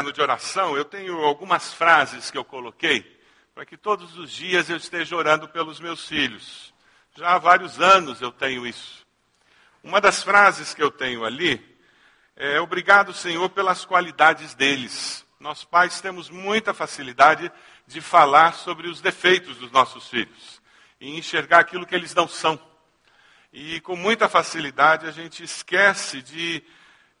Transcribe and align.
Caderno 0.00 0.12
de 0.12 0.22
oração, 0.22 0.76
eu 0.76 0.84
tenho 0.84 1.18
algumas 1.22 1.74
frases 1.74 2.30
que 2.30 2.38
eu 2.38 2.44
coloquei 2.44 3.20
para 3.54 3.66
que 3.66 3.76
todos 3.76 4.16
os 4.16 4.32
dias 4.32 4.70
eu 4.70 4.76
esteja 4.76 5.14
orando 5.14 5.46
pelos 5.46 5.78
meus 5.78 6.08
filhos. 6.08 6.72
Já 7.14 7.34
há 7.34 7.38
vários 7.38 7.78
anos 7.80 8.20
eu 8.22 8.32
tenho 8.32 8.66
isso. 8.66 9.06
Uma 9.84 10.00
das 10.00 10.22
frases 10.22 10.72
que 10.72 10.82
eu 10.82 10.90
tenho 10.90 11.22
ali 11.22 11.60
é: 12.34 12.58
Obrigado, 12.60 13.12
Senhor, 13.12 13.50
pelas 13.50 13.84
qualidades 13.84 14.54
deles. 14.54 15.26
Nós 15.38 15.64
pais 15.64 16.00
temos 16.00 16.30
muita 16.30 16.72
facilidade 16.72 17.52
de 17.86 18.00
falar 18.00 18.54
sobre 18.54 18.88
os 18.88 19.02
defeitos 19.02 19.58
dos 19.58 19.70
nossos 19.70 20.08
filhos 20.08 20.62
e 20.98 21.18
enxergar 21.18 21.58
aquilo 21.58 21.86
que 21.86 21.94
eles 21.94 22.14
não 22.14 22.26
são. 22.26 22.58
E 23.52 23.80
com 23.80 23.96
muita 23.96 24.30
facilidade 24.30 25.06
a 25.06 25.10
gente 25.10 25.42
esquece 25.42 26.22
de, 26.22 26.62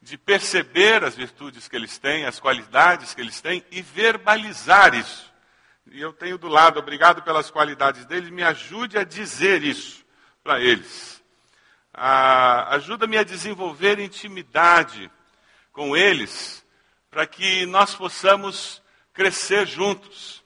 de 0.00 0.16
perceber 0.16 1.04
as 1.04 1.14
virtudes 1.14 1.68
que 1.68 1.76
eles 1.76 1.98
têm, 1.98 2.24
as 2.24 2.40
qualidades 2.40 3.12
que 3.14 3.20
eles 3.20 3.40
têm 3.40 3.64
e 3.70 3.82
verbalizar 3.82 4.94
isso. 4.94 5.30
E 5.90 6.00
eu 6.00 6.12
tenho 6.12 6.38
do 6.38 6.48
lado, 6.48 6.78
obrigado 6.78 7.22
pelas 7.22 7.50
qualidades 7.50 8.04
deles, 8.06 8.30
me 8.30 8.42
ajude 8.42 8.96
a 8.96 9.04
dizer 9.04 9.62
isso 9.62 10.04
para 10.42 10.60
eles. 10.60 11.22
Ah, 11.92 12.74
Ajuda-me 12.76 13.18
a 13.18 13.24
desenvolver 13.24 13.98
intimidade 13.98 15.10
com 15.72 15.96
eles, 15.96 16.64
para 17.10 17.26
que 17.26 17.66
nós 17.66 17.94
possamos 17.94 18.80
crescer 19.12 19.66
juntos. 19.66 20.39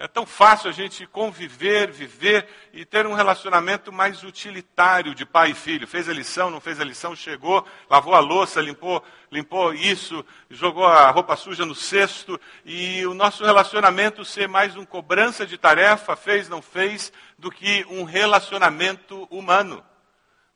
É 0.00 0.06
tão 0.06 0.24
fácil 0.24 0.70
a 0.70 0.72
gente 0.72 1.04
conviver, 1.08 1.90
viver 1.90 2.46
e 2.72 2.84
ter 2.84 3.04
um 3.04 3.14
relacionamento 3.14 3.92
mais 3.92 4.22
utilitário 4.22 5.12
de 5.12 5.26
pai 5.26 5.50
e 5.50 5.54
filho. 5.54 5.88
Fez 5.88 6.08
a 6.08 6.12
lição, 6.12 6.52
não 6.52 6.60
fez 6.60 6.80
a 6.80 6.84
lição, 6.84 7.16
chegou, 7.16 7.66
lavou 7.90 8.14
a 8.14 8.20
louça, 8.20 8.60
limpou, 8.60 9.02
limpou 9.28 9.74
isso, 9.74 10.24
jogou 10.48 10.86
a 10.86 11.10
roupa 11.10 11.34
suja 11.34 11.66
no 11.66 11.74
cesto 11.74 12.40
e 12.64 13.04
o 13.08 13.12
nosso 13.12 13.44
relacionamento 13.44 14.24
ser 14.24 14.46
mais 14.46 14.76
um 14.76 14.84
cobrança 14.84 15.44
de 15.44 15.58
tarefa, 15.58 16.14
fez, 16.14 16.48
não 16.48 16.62
fez, 16.62 17.12
do 17.36 17.50
que 17.50 17.84
um 17.90 18.04
relacionamento 18.04 19.26
humano, 19.28 19.84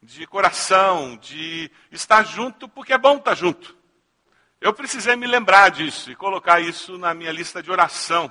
de 0.01 0.25
coração, 0.25 1.17
de 1.17 1.69
estar 1.91 2.25
junto 2.25 2.69
porque 2.69 2.93
é 2.93 2.99
bom 2.99 3.17
estar 3.17 3.35
junto. 3.35 3.77
Eu 4.61 4.73
precisei 4.73 5.17
me 5.17 5.27
lembrar 5.27 5.73
disso 5.73 6.13
e 6.13 6.15
colocar 6.15 6.61
isso 6.61 6.97
na 6.97 7.13
minha 7.13 7.33
lista 7.33 7.61
de 7.61 7.73
oração 7.73 8.31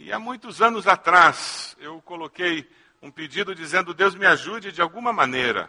e 0.00 0.12
há 0.12 0.18
muitos 0.18 0.62
anos 0.62 0.86
atrás, 0.86 1.76
eu 1.80 2.00
coloquei 2.02 2.70
um 3.02 3.10
pedido 3.10 3.52
dizendo: 3.52 3.92
Deus 3.92 4.14
me 4.14 4.26
ajude 4.26 4.70
de 4.70 4.80
alguma 4.80 5.12
maneira 5.12 5.68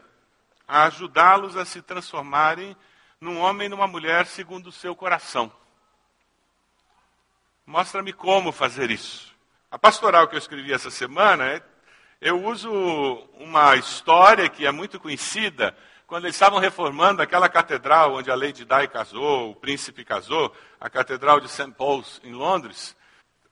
a 0.67 0.84
ajudá-los 0.84 1.57
a 1.57 1.66
se 1.66 1.81
transformarem 1.81 2.78
num 3.19 3.39
homem 3.39 3.66
e 3.66 3.69
numa 3.69 3.88
mulher 3.88 4.28
segundo 4.28 4.68
o 4.68 4.72
seu 4.72 4.95
coração. 4.95 5.51
Mostra-me 7.66 8.13
como 8.13 8.51
fazer 8.51 8.91
isso. 8.91 9.34
A 9.72 9.79
pastoral 9.79 10.28
que 10.28 10.35
eu 10.35 10.39
escrevi 10.39 10.72
essa 10.72 10.91
semana, 10.91 11.47
é, 11.47 11.63
eu 12.22 12.45
uso 12.45 12.72
uma 13.34 13.75
história 13.78 14.47
que 14.47 14.63
é 14.63 14.72
muito 14.72 15.00
conhecida, 15.00 15.75
quando 16.06 16.25
eles 16.25 16.35
estavam 16.35 16.59
reformando 16.59 17.23
aquela 17.23 17.50
catedral 17.50 18.13
onde 18.13 18.29
a 18.29 18.35
Lady 18.35 18.63
Di 18.63 18.88
casou, 18.94 19.50
o 19.50 19.56
príncipe 19.56 20.06
casou, 20.06 20.56
a 20.79 20.88
Catedral 20.88 21.39
de 21.39 21.50
St. 21.50 21.72
Paul's, 21.72 22.22
em 22.23 22.34
Londres. 22.34 22.95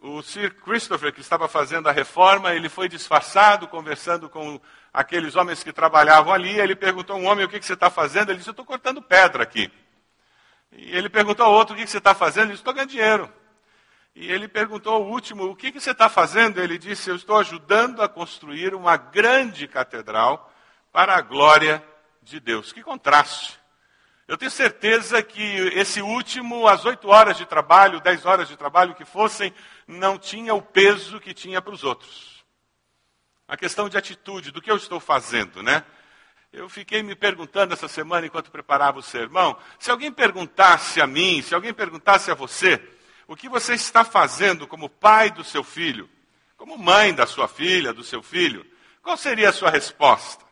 O 0.08 0.24
Sir 0.24 0.54
Christopher, 0.56 1.12
que 1.12 1.20
estava 1.20 1.50
fazendo 1.50 1.90
a 1.90 1.92
reforma, 1.92 2.54
ele 2.54 2.70
foi 2.70 2.88
disfarçado, 2.88 3.68
conversando 3.68 4.30
com 4.30 4.60
aqueles 4.94 5.36
homens 5.36 5.64
que 5.64 5.74
trabalhavam 5.74 6.32
ali. 6.32 6.58
Ele 6.58 6.76
perguntou 6.76 7.18
a 7.18 7.20
um 7.20 7.26
homem: 7.26 7.46
O 7.46 7.50
que, 7.50 7.60
que 7.60 7.66
você 7.66 7.74
está 7.74 7.90
fazendo? 7.90 8.30
Ele 8.30 8.38
disse: 8.38 8.50
Eu 8.50 8.52
estou 8.52 8.66
cortando 8.66 9.02
pedra 9.02 9.44
aqui. 9.44 9.70
E 10.72 10.96
ele 10.96 11.10
perguntou 11.10 11.46
ao 11.46 11.52
outro: 11.52 11.76
O 11.76 11.78
que, 11.78 11.84
que 11.84 11.92
você 11.92 11.98
está 11.98 12.16
fazendo? 12.16 12.46
Ele 12.46 12.52
disse: 12.52 12.62
Estou 12.62 12.74
ganhando 12.74 12.90
dinheiro. 12.90 13.34
E 14.16 14.32
ele 14.32 14.48
perguntou 14.48 14.94
ao 14.94 15.04
último: 15.04 15.44
O 15.44 15.56
que, 15.56 15.74
que 15.74 15.80
você 15.82 15.92
está 15.92 16.08
fazendo? 16.08 16.62
Ele 16.62 16.78
disse: 16.78 17.10
Eu 17.10 17.18
estou 17.18 17.38
ajudando 17.38 18.02
a 18.02 18.08
construir 18.08 18.74
uma 18.74 18.96
grande 18.96 19.68
catedral 19.68 20.54
para 20.90 21.18
a 21.18 21.22
glória 21.22 21.84
de 22.24 22.40
Deus. 22.40 22.72
Que 22.72 22.82
contraste! 22.82 23.60
Eu 24.28 24.38
tenho 24.38 24.52
certeza 24.52 25.24
que 25.24 25.42
esse 25.74 26.02
último, 26.02 26.68
as 26.68 26.84
oito 26.84 27.08
horas 27.08 27.38
de 27.38 27.46
trabalho, 27.46 28.02
dez 28.02 28.26
horas 28.26 28.50
de 28.50 28.58
trabalho 28.58 28.94
que 28.94 29.06
fossem, 29.06 29.54
não 29.88 30.18
tinha 30.18 30.54
o 30.54 30.62
peso 30.62 31.20
que 31.20 31.34
tinha 31.34 31.62
para 31.62 31.74
os 31.74 31.86
outros. 31.86 32.44
A 33.48 33.56
questão 33.56 33.88
de 33.88 33.98
atitude, 33.98 34.52
do 34.52 34.62
que 34.62 34.70
eu 34.70 34.76
estou 34.76 35.00
fazendo, 35.00 35.64
né? 35.64 35.86
Eu 36.52 36.68
fiquei 36.68 37.02
me 37.02 37.16
perguntando 37.16 37.74
essa 37.74 37.88
semana, 37.88 38.28
enquanto 38.28 38.52
preparava 38.52 39.00
o 39.00 39.04
sermão, 39.04 39.58
se 39.80 39.90
alguém 39.90 40.12
perguntasse 40.12 41.00
a 41.00 41.08
mim, 41.08 41.42
se 41.42 41.56
alguém 41.56 41.74
perguntasse 41.74 42.30
a 42.30 42.34
você, 42.34 42.82
o 43.28 43.36
que 43.36 43.48
você 43.48 43.76
está 43.76 44.04
fazendo 44.04 44.68
como 44.68 44.90
pai 44.90 45.32
do 45.32 45.44
seu 45.44 45.64
filho, 45.64 46.10
como 46.58 46.78
mãe 46.78 47.14
da 47.14 47.26
sua 47.26 47.48
filha, 47.48 47.94
do 47.94 48.04
seu 48.04 48.22
filho, 48.22 48.66
qual 49.02 49.16
seria 49.16 49.50
a 49.50 49.54
sua 49.54 49.70
resposta? 49.70 50.47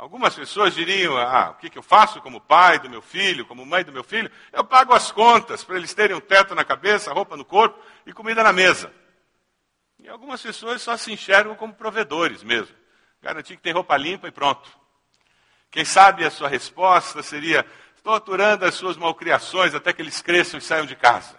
Algumas 0.00 0.34
pessoas 0.34 0.74
diriam: 0.74 1.14
ah, 1.18 1.50
o 1.50 1.54
que, 1.56 1.68
que 1.68 1.76
eu 1.76 1.82
faço 1.82 2.22
como 2.22 2.40
pai 2.40 2.78
do 2.78 2.88
meu 2.88 3.02
filho, 3.02 3.44
como 3.44 3.66
mãe 3.66 3.84
do 3.84 3.92
meu 3.92 4.02
filho? 4.02 4.30
Eu 4.50 4.64
pago 4.64 4.94
as 4.94 5.12
contas 5.12 5.62
para 5.62 5.76
eles 5.76 5.92
terem 5.92 6.16
um 6.16 6.20
teto 6.20 6.54
na 6.54 6.64
cabeça, 6.64 7.12
roupa 7.12 7.36
no 7.36 7.44
corpo 7.44 7.78
e 8.06 8.12
comida 8.14 8.42
na 8.42 8.50
mesa. 8.50 8.90
E 9.98 10.08
algumas 10.08 10.40
pessoas 10.40 10.80
só 10.80 10.96
se 10.96 11.12
enxergam 11.12 11.54
como 11.54 11.74
provedores 11.74 12.42
mesmo. 12.42 12.74
Garantir 13.20 13.56
que 13.56 13.62
tem 13.62 13.74
roupa 13.74 13.94
limpa 13.98 14.26
e 14.26 14.30
pronto. 14.30 14.70
Quem 15.70 15.84
sabe 15.84 16.24
a 16.24 16.30
sua 16.30 16.48
resposta 16.48 17.22
seria: 17.22 17.66
estou 17.94 18.14
aturando 18.14 18.64
as 18.64 18.76
suas 18.76 18.96
malcriações 18.96 19.74
até 19.74 19.92
que 19.92 20.00
eles 20.00 20.22
cresçam 20.22 20.56
e 20.56 20.62
saiam 20.62 20.86
de 20.86 20.96
casa. 20.96 21.38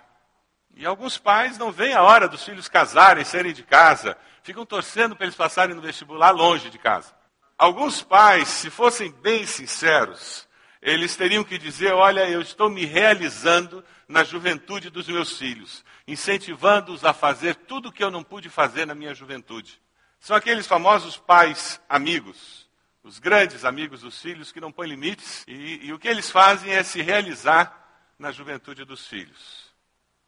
E 0.75 0.85
alguns 0.85 1.17
pais 1.17 1.57
não 1.57 1.71
veem 1.71 1.95
a 1.95 2.03
hora 2.03 2.27
dos 2.27 2.45
filhos 2.45 2.69
casarem, 2.69 3.25
serem 3.25 3.53
de 3.53 3.63
casa, 3.63 4.15
ficam 4.43 4.67
torcendo 4.67 5.15
para 5.15 5.25
eles 5.25 5.35
passarem 5.35 5.73
no 5.73 5.81
vestibular 5.81 6.29
longe 6.29 6.69
de 6.69 6.77
casa. 6.77 7.19
Alguns 7.61 8.01
pais, 8.01 8.47
se 8.47 8.71
fossem 8.71 9.11
bem 9.11 9.45
sinceros, 9.45 10.49
eles 10.81 11.15
teriam 11.15 11.43
que 11.43 11.59
dizer: 11.59 11.93
Olha, 11.93 12.27
eu 12.27 12.41
estou 12.41 12.71
me 12.71 12.85
realizando 12.85 13.85
na 14.07 14.23
juventude 14.23 14.89
dos 14.89 15.07
meus 15.07 15.37
filhos, 15.37 15.85
incentivando-os 16.07 17.05
a 17.05 17.13
fazer 17.13 17.53
tudo 17.53 17.89
o 17.89 17.91
que 17.91 18.03
eu 18.03 18.09
não 18.09 18.23
pude 18.23 18.49
fazer 18.49 18.87
na 18.87 18.95
minha 18.95 19.13
juventude. 19.13 19.79
São 20.19 20.35
aqueles 20.35 20.65
famosos 20.65 21.17
pais 21.17 21.79
amigos, 21.87 22.67
os 23.03 23.19
grandes 23.19 23.63
amigos 23.63 24.01
dos 24.01 24.19
filhos 24.19 24.51
que 24.51 24.59
não 24.59 24.71
põem 24.71 24.89
limites, 24.89 25.45
e, 25.47 25.85
e 25.85 25.93
o 25.93 25.99
que 25.99 26.07
eles 26.07 26.31
fazem 26.31 26.73
é 26.73 26.81
se 26.81 26.99
realizar 27.03 27.77
na 28.17 28.31
juventude 28.31 28.83
dos 28.85 29.05
filhos. 29.05 29.71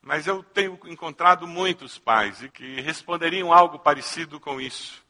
Mas 0.03 0.27
eu 0.27 0.44
tenho 0.44 0.79
encontrado 0.86 1.47
muitos 1.47 1.97
pais 1.97 2.47
que 2.53 2.79
responderiam 2.81 3.51
algo 3.51 3.79
parecido 3.79 4.39
com 4.39 4.62
isso. 4.62 5.02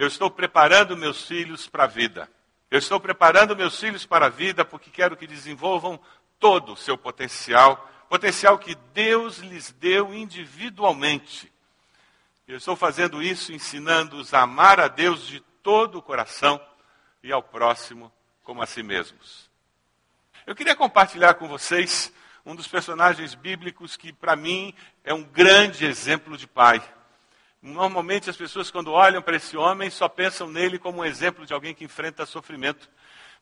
Eu 0.00 0.06
estou 0.06 0.30
preparando 0.30 0.96
meus 0.96 1.26
filhos 1.26 1.68
para 1.68 1.84
a 1.84 1.86
vida. 1.86 2.26
Eu 2.70 2.78
estou 2.78 2.98
preparando 2.98 3.54
meus 3.54 3.78
filhos 3.78 4.06
para 4.06 4.24
a 4.24 4.28
vida 4.30 4.64
porque 4.64 4.88
quero 4.88 5.14
que 5.14 5.26
desenvolvam 5.26 6.00
todo 6.38 6.72
o 6.72 6.76
seu 6.76 6.96
potencial, 6.96 7.86
potencial 8.08 8.58
que 8.58 8.74
Deus 8.94 9.40
lhes 9.40 9.70
deu 9.72 10.14
individualmente. 10.14 11.52
Eu 12.48 12.56
estou 12.56 12.74
fazendo 12.74 13.22
isso 13.22 13.52
ensinando-os 13.52 14.32
a 14.32 14.40
amar 14.40 14.80
a 14.80 14.88
Deus 14.88 15.26
de 15.26 15.40
todo 15.62 15.98
o 15.98 16.02
coração 16.02 16.58
e 17.22 17.30
ao 17.30 17.42
próximo 17.42 18.10
como 18.42 18.62
a 18.62 18.66
si 18.66 18.82
mesmos. 18.82 19.50
Eu 20.46 20.54
queria 20.54 20.74
compartilhar 20.74 21.34
com 21.34 21.46
vocês 21.46 22.10
um 22.46 22.56
dos 22.56 22.66
personagens 22.66 23.34
bíblicos 23.34 23.98
que, 23.98 24.14
para 24.14 24.34
mim, 24.34 24.72
é 25.04 25.12
um 25.12 25.22
grande 25.22 25.84
exemplo 25.84 26.38
de 26.38 26.46
pai. 26.46 26.82
Normalmente 27.62 28.30
as 28.30 28.36
pessoas, 28.36 28.70
quando 28.70 28.90
olham 28.90 29.20
para 29.20 29.36
esse 29.36 29.54
homem, 29.54 29.90
só 29.90 30.08
pensam 30.08 30.48
nele 30.48 30.78
como 30.78 31.00
um 31.00 31.04
exemplo 31.04 31.44
de 31.44 31.52
alguém 31.52 31.74
que 31.74 31.84
enfrenta 31.84 32.24
sofrimento. 32.24 32.88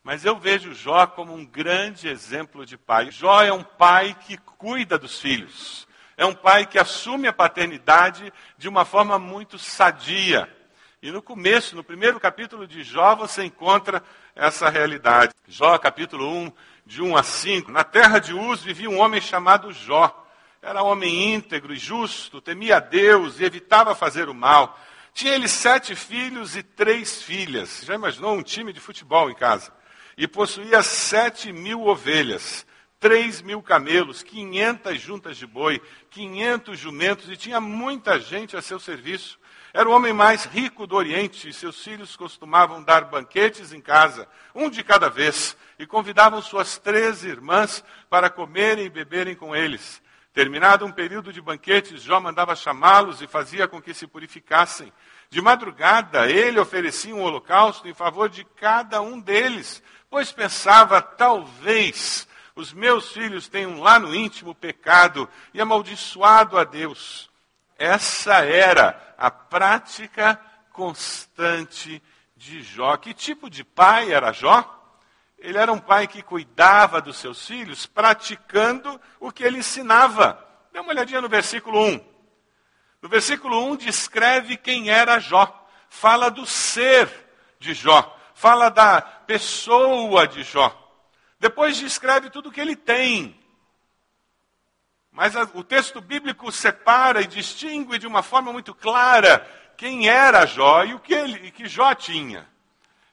Mas 0.03 0.25
eu 0.25 0.37
vejo 0.37 0.73
Jó 0.73 1.07
como 1.07 1.33
um 1.33 1.45
grande 1.45 2.09
exemplo 2.09 2.65
de 2.65 2.77
pai. 2.77 3.11
Jó 3.11 3.41
é 3.41 3.53
um 3.53 3.63
pai 3.63 4.15
que 4.25 4.37
cuida 4.37 4.97
dos 4.97 5.19
filhos. 5.21 5.87
É 6.17 6.25
um 6.25 6.33
pai 6.33 6.65
que 6.65 6.77
assume 6.77 7.29
a 7.29 7.33
paternidade 7.33 8.33
de 8.57 8.67
uma 8.67 8.83
forma 8.83 9.17
muito 9.17 9.57
sadia. 9.57 10.53
E 11.01 11.11
no 11.11 11.21
começo, 11.21 11.77
no 11.77 11.83
primeiro 11.83 12.19
capítulo 12.19 12.67
de 12.67 12.83
Jó, 12.83 13.15
você 13.15 13.45
encontra 13.45 14.03
essa 14.35 14.67
realidade. 14.67 15.33
Jó, 15.47 15.77
capítulo 15.77 16.29
1, 16.29 16.51
de 16.85 17.01
1 17.01 17.15
a 17.15 17.23
5. 17.23 17.71
Na 17.71 17.85
terra 17.85 18.19
de 18.19 18.33
Uz 18.33 18.61
vivia 18.61 18.89
um 18.89 18.99
homem 18.99 19.21
chamado 19.21 19.71
Jó. 19.71 20.27
Era 20.61 20.83
homem 20.83 21.33
íntegro 21.33 21.73
e 21.73 21.77
justo, 21.77 22.41
temia 22.41 22.77
a 22.77 22.79
Deus 22.81 23.39
e 23.39 23.45
evitava 23.45 23.95
fazer 23.95 24.27
o 24.27 24.33
mal. 24.33 24.77
Tinha 25.13 25.33
ele 25.33 25.47
sete 25.47 25.95
filhos 25.95 26.55
e 26.55 26.61
três 26.61 27.21
filhas. 27.21 27.81
Já 27.85 27.95
imaginou 27.95 28.35
um 28.35 28.43
time 28.43 28.73
de 28.73 28.79
futebol 28.79 29.31
em 29.31 29.35
casa? 29.35 29.71
E 30.17 30.27
possuía 30.27 30.83
sete 30.83 31.53
mil 31.53 31.87
ovelhas, 31.87 32.65
três 32.99 33.41
mil 33.41 33.61
camelos, 33.61 34.21
quinhentas 34.21 34.99
juntas 34.99 35.37
de 35.37 35.47
boi, 35.47 35.81
quinhentos 36.09 36.77
jumentos 36.77 37.29
e 37.29 37.37
tinha 37.37 37.61
muita 37.61 38.19
gente 38.19 38.57
a 38.57 38.61
seu 38.61 38.79
serviço. 38.79 39.39
Era 39.73 39.87
o 39.87 39.93
homem 39.93 40.11
mais 40.11 40.43
rico 40.43 40.85
do 40.85 40.95
Oriente 40.95 41.47
e 41.47 41.53
seus 41.53 41.81
filhos 41.81 42.17
costumavam 42.17 42.83
dar 42.83 43.05
banquetes 43.05 43.71
em 43.71 43.79
casa, 43.79 44.27
um 44.53 44.69
de 44.69 44.83
cada 44.83 45.09
vez, 45.09 45.55
e 45.77 45.85
convidavam 45.85 46.41
suas 46.41 46.77
três 46.77 47.23
irmãs 47.23 47.83
para 48.09 48.29
comerem 48.29 48.87
e 48.87 48.89
beberem 48.89 49.35
com 49.35 49.55
eles. 49.55 50.01
Terminado 50.39 50.85
um 50.85 50.91
período 50.93 51.33
de 51.33 51.41
banquetes, 51.41 52.01
Jó 52.01 52.17
mandava 52.21 52.55
chamá-los 52.55 53.21
e 53.21 53.27
fazia 53.27 53.67
com 53.67 53.81
que 53.81 53.93
se 53.93 54.07
purificassem. 54.07 54.89
De 55.29 55.41
madrugada, 55.41 56.31
ele 56.31 56.57
oferecia 56.57 57.13
um 57.13 57.23
holocausto 57.23 57.89
em 57.89 57.93
favor 57.93 58.29
de 58.29 58.45
cada 58.45 59.01
um 59.01 59.19
deles, 59.19 59.83
pois 60.09 60.31
pensava, 60.31 61.01
talvez 61.01 62.25
os 62.55 62.71
meus 62.71 63.11
filhos 63.11 63.49
tenham 63.49 63.81
lá 63.81 63.99
no 63.99 64.15
íntimo 64.15 64.55
pecado 64.55 65.27
e 65.53 65.59
amaldiçoado 65.59 66.57
a 66.57 66.63
Deus. 66.63 67.29
Essa 67.77 68.35
era 68.35 69.13
a 69.17 69.29
prática 69.29 70.39
constante 70.71 72.01
de 72.37 72.61
Jó. 72.61 72.95
Que 72.95 73.13
tipo 73.13 73.49
de 73.49 73.65
pai 73.65 74.13
era 74.13 74.31
Jó? 74.31 74.78
Ele 75.39 75.57
era 75.57 75.71
um 75.71 75.79
pai 75.79 76.07
que 76.07 76.21
cuidava 76.21 77.01
dos 77.01 77.17
seus 77.17 77.45
filhos, 77.47 77.85
praticando 77.85 78.99
o 79.19 79.31
que 79.31 79.43
ele 79.43 79.59
ensinava. 79.59 80.45
Dê 80.71 80.79
uma 80.79 80.89
olhadinha 80.89 81.21
no 81.21 81.29
versículo 81.29 81.79
1. 81.81 82.09
No 83.01 83.07
versículo 83.07 83.71
1 83.71 83.77
descreve 83.77 84.57
quem 84.57 84.89
era 84.89 85.19
Jó. 85.19 85.67
Fala 85.89 86.29
do 86.29 86.45
ser 86.45 87.09
de 87.57 87.73
Jó. 87.73 88.17
Fala 88.33 88.69
da 88.69 89.01
pessoa 89.01 90.27
de 90.27 90.43
Jó. 90.43 90.75
Depois 91.39 91.77
descreve 91.77 92.29
tudo 92.29 92.49
o 92.49 92.51
que 92.51 92.59
ele 92.59 92.75
tem. 92.75 93.39
Mas 95.11 95.35
a, 95.35 95.43
o 95.53 95.63
texto 95.63 96.01
bíblico 96.01 96.51
separa 96.51 97.21
e 97.21 97.27
distingue 97.27 97.97
de 97.97 98.07
uma 98.07 98.21
forma 98.21 98.51
muito 98.51 98.75
clara 98.75 99.39
quem 99.77 100.09
era 100.09 100.45
Jó 100.45 100.83
e 100.83 100.93
o 100.93 100.99
que, 100.99 101.13
ele, 101.13 101.51
que 101.51 101.67
Jó 101.67 101.93
tinha. 101.95 102.47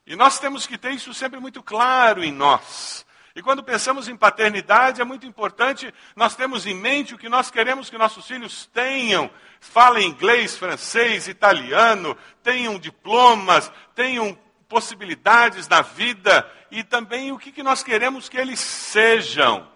E 0.06 0.14
nós 0.14 0.38
temos 0.38 0.66
que 0.66 0.78
ter 0.78 0.92
isso 0.92 1.12
sempre 1.12 1.40
muito 1.40 1.62
claro 1.62 2.22
em 2.22 2.30
nós. 2.30 3.04
E 3.34 3.42
quando 3.42 3.62
pensamos 3.62 4.08
em 4.08 4.16
paternidade, 4.16 5.00
é 5.00 5.04
muito 5.04 5.26
importante 5.26 5.92
nós 6.14 6.34
termos 6.34 6.64
em 6.64 6.74
mente 6.74 7.14
o 7.14 7.18
que 7.18 7.28
nós 7.28 7.50
queremos 7.50 7.90
que 7.90 7.98
nossos 7.98 8.26
filhos 8.26 8.66
tenham. 8.72 9.28
Falem 9.60 10.08
inglês, 10.08 10.56
francês, 10.56 11.28
italiano, 11.28 12.16
tenham 12.42 12.78
diplomas, 12.78 13.70
tenham 13.94 14.38
possibilidades 14.68 15.68
na 15.68 15.82
vida 15.82 16.50
e 16.70 16.82
também 16.82 17.30
o 17.32 17.38
que, 17.38 17.52
que 17.52 17.62
nós 17.62 17.82
queremos 17.82 18.28
que 18.28 18.38
eles 18.38 18.60
sejam. 18.60 19.68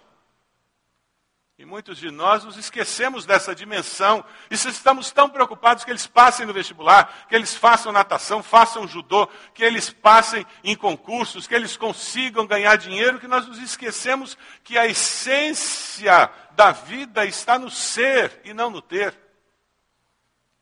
E 1.61 1.67
muitos 1.67 1.99
de 1.99 2.11
nós 2.11 2.43
nos 2.43 2.57
esquecemos 2.57 3.27
dessa 3.27 3.55
dimensão. 3.55 4.25
E 4.51 4.55
estamos 4.55 5.11
tão 5.11 5.29
preocupados 5.29 5.85
que 5.85 5.91
eles 5.91 6.07
passem 6.07 6.47
no 6.47 6.55
vestibular, 6.55 7.27
que 7.29 7.35
eles 7.35 7.55
façam 7.55 7.93
natação, 7.93 8.43
façam 8.43 8.89
judô, 8.89 9.29
que 9.53 9.63
eles 9.63 9.91
passem 9.91 10.47
em 10.65 10.75
concursos, 10.75 11.47
que 11.47 11.55
eles 11.55 11.77
consigam 11.77 12.47
ganhar 12.47 12.77
dinheiro, 12.77 13.21
que 13.21 13.29
nós 13.29 13.47
nos 13.47 13.59
esquecemos 13.59 14.39
que 14.65 14.79
a 14.79 14.87
essência 14.87 16.31
da 16.53 16.73
vida 16.73 17.27
está 17.27 17.59
no 17.59 17.71
ser 17.71 18.41
e 18.43 18.55
não 18.55 18.71
no 18.71 18.81
ter. 18.81 19.15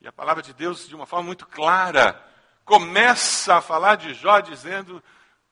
E 0.01 0.09
a 0.09 0.13
palavra 0.13 0.43
de 0.43 0.53
Deus, 0.53 0.89
de 0.89 0.97
uma 0.97 1.07
forma 1.07 1.27
muito 1.27 1.47
clara, 1.47 2.21
começa 2.65 3.55
a 3.55 3.63
falar 3.63 3.95
de 3.95 4.15
Jó 4.15 4.41
dizendo, 4.41 5.01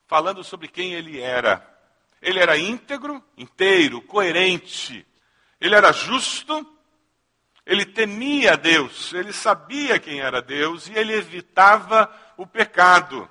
falando 0.09 0.43
sobre 0.43 0.67
quem 0.67 0.95
ele 0.95 1.21
era. 1.21 1.65
Ele 2.21 2.41
era 2.41 2.59
íntegro, 2.59 3.23
inteiro, 3.37 4.03
coerente 4.03 5.07
ele 5.61 5.75
era 5.75 5.93
justo, 5.93 6.67
ele 7.65 7.85
temia 7.85 8.57
Deus, 8.57 9.13
ele 9.13 9.33
sabia 9.33 9.99
quem 9.99 10.21
era 10.21 10.41
Deus 10.41 10.87
e 10.89 10.93
ele 10.97 11.13
evitava 11.13 12.09
o 12.37 12.47
pecado. 12.47 13.29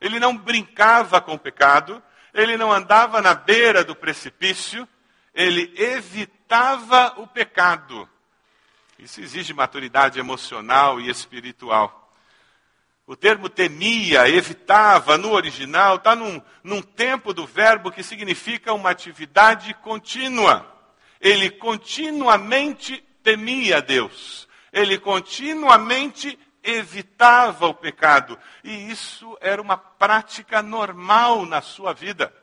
Ele 0.00 0.20
não 0.20 0.36
brincava 0.36 1.20
com 1.20 1.34
o 1.34 1.38
pecado, 1.38 2.02
ele 2.32 2.56
não 2.56 2.72
andava 2.72 3.20
na 3.20 3.34
beira 3.34 3.84
do 3.84 3.96
precipício, 3.96 4.86
ele 5.34 5.72
evitava 5.76 7.14
o 7.16 7.26
pecado. 7.26 8.08
Isso 8.98 9.20
exige 9.20 9.52
maturidade 9.52 10.20
emocional 10.20 11.00
e 11.00 11.08
espiritual. 11.08 11.98
O 13.06 13.16
termo 13.16 13.48
temia, 13.48 14.28
evitava, 14.28 15.18
no 15.18 15.32
original, 15.32 15.96
está 15.96 16.14
num, 16.14 16.40
num 16.62 16.80
tempo 16.80 17.34
do 17.34 17.44
verbo 17.44 17.90
que 17.90 18.02
significa 18.02 18.72
uma 18.72 18.90
atividade 18.90 19.74
contínua 19.74 20.71
ele 21.22 21.48
continuamente 21.50 23.02
temia 23.22 23.80
Deus. 23.80 24.48
Ele 24.72 24.98
continuamente 24.98 26.36
evitava 26.64 27.66
o 27.66 27.74
pecado. 27.74 28.36
E 28.64 28.90
isso 28.90 29.38
era 29.40 29.62
uma 29.62 29.76
prática 29.76 30.60
normal 30.60 31.46
na 31.46 31.62
sua 31.62 31.92
vida. 31.94 32.34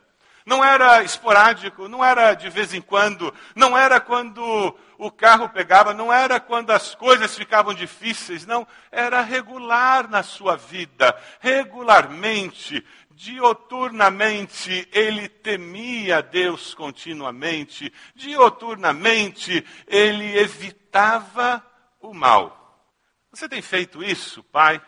Não 0.46 0.64
era 0.64 1.02
esporádico, 1.02 1.86
não 1.86 2.02
era 2.02 2.32
de 2.32 2.48
vez 2.48 2.72
em 2.72 2.80
quando, 2.80 3.32
não 3.54 3.76
era 3.76 4.00
quando 4.00 4.74
o 4.96 5.10
carro 5.10 5.50
pegava, 5.50 5.92
não 5.92 6.12
era 6.12 6.40
quando 6.40 6.70
as 6.70 6.94
coisas 6.94 7.36
ficavam 7.36 7.74
difíceis, 7.74 8.46
não, 8.46 8.66
era 8.90 9.20
regular 9.20 10.08
na 10.08 10.22
sua 10.22 10.56
vida, 10.56 11.16
regularmente 11.40 12.84
dioturnamente 13.20 14.88
ele 14.90 15.28
temia 15.28 16.22
Deus 16.22 16.72
continuamente, 16.72 17.92
dioturnamente 18.14 19.62
ele 19.86 20.38
evitava 20.38 21.62
o 22.00 22.14
mal. 22.14 22.56
Você 23.30 23.46
tem 23.46 23.60
feito 23.60 24.02
isso, 24.02 24.42
pai? 24.44 24.80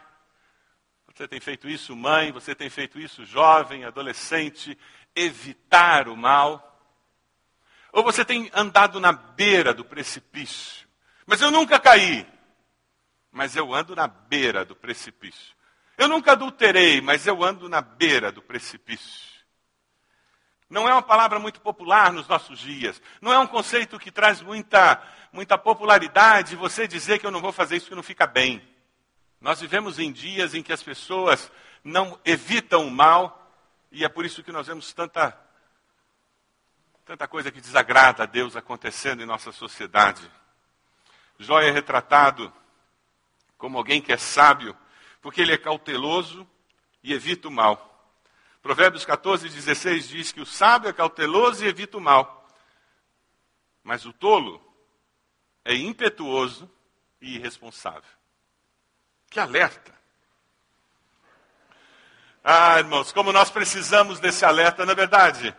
Você 1.15 1.29
tem 1.29 1.41
feito 1.41 1.69
isso, 1.69 1.95
mãe? 1.95 2.33
Você 2.33 2.55
tem 2.55 2.71
feito 2.71 2.99
isso, 2.99 3.23
jovem, 3.23 3.85
adolescente? 3.85 4.79
Evitar 5.15 6.09
o 6.09 6.17
mal? 6.17 6.71
Ou 7.93 8.03
você 8.03 8.25
tem 8.25 8.51
andado 8.55 8.99
na 8.99 9.12
beira 9.12 9.75
do 9.75 9.85
precipício? 9.85 10.89
Mas 11.27 11.43
eu 11.43 11.51
nunca 11.51 11.79
caí. 11.79 12.27
Mas 13.31 13.55
eu 13.57 13.75
ando 13.75 13.95
na 13.95 14.07
beira 14.07 14.65
do 14.65 14.75
precipício. 14.75 15.55
Eu 16.02 16.09
nunca 16.09 16.32
adulterei, 16.32 17.00
mas 17.00 17.28
eu 17.28 17.44
ando 17.44 17.68
na 17.68 17.80
beira 17.80 18.32
do 18.32 18.42
precipício. 18.42 19.40
Não 20.68 20.88
é 20.88 20.92
uma 20.92 21.00
palavra 21.00 21.38
muito 21.38 21.61
popular 21.61 22.12
nos 22.12 22.26
nossos 22.26 22.59
dias. 22.59 23.00
Não 23.21 23.32
é 23.32 23.38
um 23.38 23.47
conceito 23.47 24.00
que 24.00 24.11
traz 24.11 24.42
muita, 24.42 25.00
muita 25.32 25.56
popularidade 25.56 26.56
você 26.56 26.88
dizer 26.88 27.21
que 27.21 27.26
eu 27.26 27.30
não 27.30 27.40
vou 27.40 27.52
fazer 27.52 27.76
isso 27.76 27.88
que 27.88 27.94
não 27.94 28.02
fica 28.02 28.26
bem. 28.26 28.61
Nós 29.40 29.61
vivemos 29.61 30.00
em 30.00 30.11
dias 30.11 30.54
em 30.54 30.62
que 30.62 30.73
as 30.73 30.82
pessoas 30.82 31.52
não 31.85 32.18
evitam 32.25 32.85
o 32.85 32.90
mal 32.90 33.54
e 33.92 34.04
é 34.04 34.09
por 34.09 34.25
isso 34.25 34.42
que 34.42 34.50
nós 34.50 34.66
vemos 34.66 34.92
tanta, 34.92 35.38
tanta 37.06 37.28
coisa 37.28 37.52
que 37.52 37.61
desagrada 37.61 38.25
a 38.25 38.26
Deus 38.26 38.56
acontecendo 38.56 39.23
em 39.23 39.26
nossa 39.26 39.52
sociedade. 39.52 40.28
Jó 41.38 41.61
é 41.61 41.71
retratado 41.71 42.52
como 43.56 43.78
alguém 43.78 44.02
que 44.02 44.12
é 44.12 44.16
sábio, 44.16 44.76
porque 45.23 45.41
ele 45.41 45.52
é 45.52 45.57
cauteloso 45.57 46.47
e 47.02 47.14
evita 47.14 47.49
o 47.49 47.50
mal. 47.50 47.88
Provérbios 48.61 49.05
14, 49.05 49.49
16 49.49 50.09
diz 50.09 50.33
que 50.33 50.41
o 50.41 50.47
sábio 50.47 50.91
é 50.91 50.93
cauteloso 50.93 51.64
e 51.64 51.69
evita 51.69 51.97
o 51.97 52.00
mal, 52.00 52.47
mas 53.83 54.05
o 54.05 54.12
tolo 54.12 54.61
é 55.64 55.75
impetuoso 55.75 56.71
e 57.21 57.37
irresponsável. 57.37 58.11
Que 59.31 59.41
alerta! 59.41 59.93
Ah, 62.45 62.79
irmãos, 62.79 63.12
como 63.12 63.33
nós 63.33 63.50
precisamos 63.50 64.19
desse 64.19 64.45
alerta, 64.45 64.85
na 64.85 64.93
é 64.93 64.97
verdade. 64.97 65.57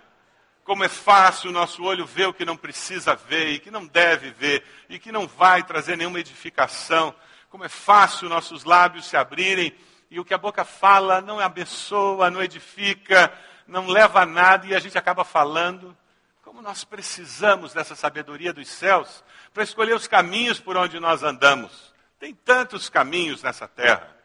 Como 0.65 0.84
é 0.84 0.89
fácil 0.89 1.50
o 1.50 1.53
nosso 1.53 1.84
olho 1.84 2.05
ver 2.05 2.27
o 2.27 2.34
que 2.34 2.46
não 2.46 2.55
precisa 2.55 3.15
ver 3.15 3.50
e 3.50 3.60
que 3.60 3.72
não 3.72 3.86
deve 3.86 4.32
ver 4.32 4.65
e 4.89 5.00
que 5.00 5.12
não 5.12 5.27
vai 5.27 5.63
trazer 5.63 5.98
nenhuma 5.98 6.20
edificação. 6.20 7.15
Como 7.53 7.65
é 7.65 7.69
fácil 7.69 8.29
nossos 8.29 8.63
lábios 8.63 9.05
se 9.05 9.15
abrirem 9.15 9.77
e 10.10 10.19
o 10.19 10.25
que 10.25 10.33
a 10.33 10.39
boca 10.39 10.65
fala 10.65 11.22
não 11.22 11.39
abençoa, 11.39 12.31
não 12.31 12.41
edifica, 12.41 13.31
não 13.67 13.86
leva 13.86 14.24
a 14.24 14.25
nada 14.25 14.65
e 14.65 14.74
a 14.74 14.79
gente 14.79 14.98
acaba 14.98 15.24
falando. 15.24 15.95
Como 16.41 16.63
nós 16.63 16.83
precisamos 16.83 17.72
dessa 17.72 17.95
sabedoria 17.95 18.51
dos 18.51 18.67
céus 18.67 19.24
para 19.53 19.62
escolher 19.62 19.93
os 19.93 20.07
caminhos 20.07 20.60
por 20.60 20.75
onde 20.75 21.00
nós 21.00 21.22
andamos. 21.22 21.93
Tem 22.17 22.33
tantos 22.33 22.89
caminhos 22.89 23.43
nessa 23.43 23.67
terra. 23.67 24.17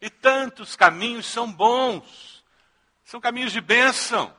E 0.00 0.10
tantos 0.10 0.74
caminhos 0.74 1.26
são 1.26 1.52
bons, 1.52 2.44
são 3.04 3.20
caminhos 3.20 3.52
de 3.52 3.60
bênção, 3.60 4.34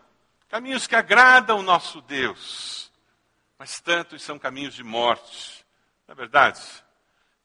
caminhos 0.50 0.88
que 0.88 0.96
agradam 0.98 1.60
o 1.60 1.64
nosso 1.64 2.02
Deus, 2.02 2.92
mas 3.58 3.80
tantos 3.80 4.22
são 4.22 4.38
caminhos 4.38 4.74
de 4.74 4.84
morte, 4.84 5.66
não 6.06 6.12
é 6.12 6.16
verdade? 6.18 6.85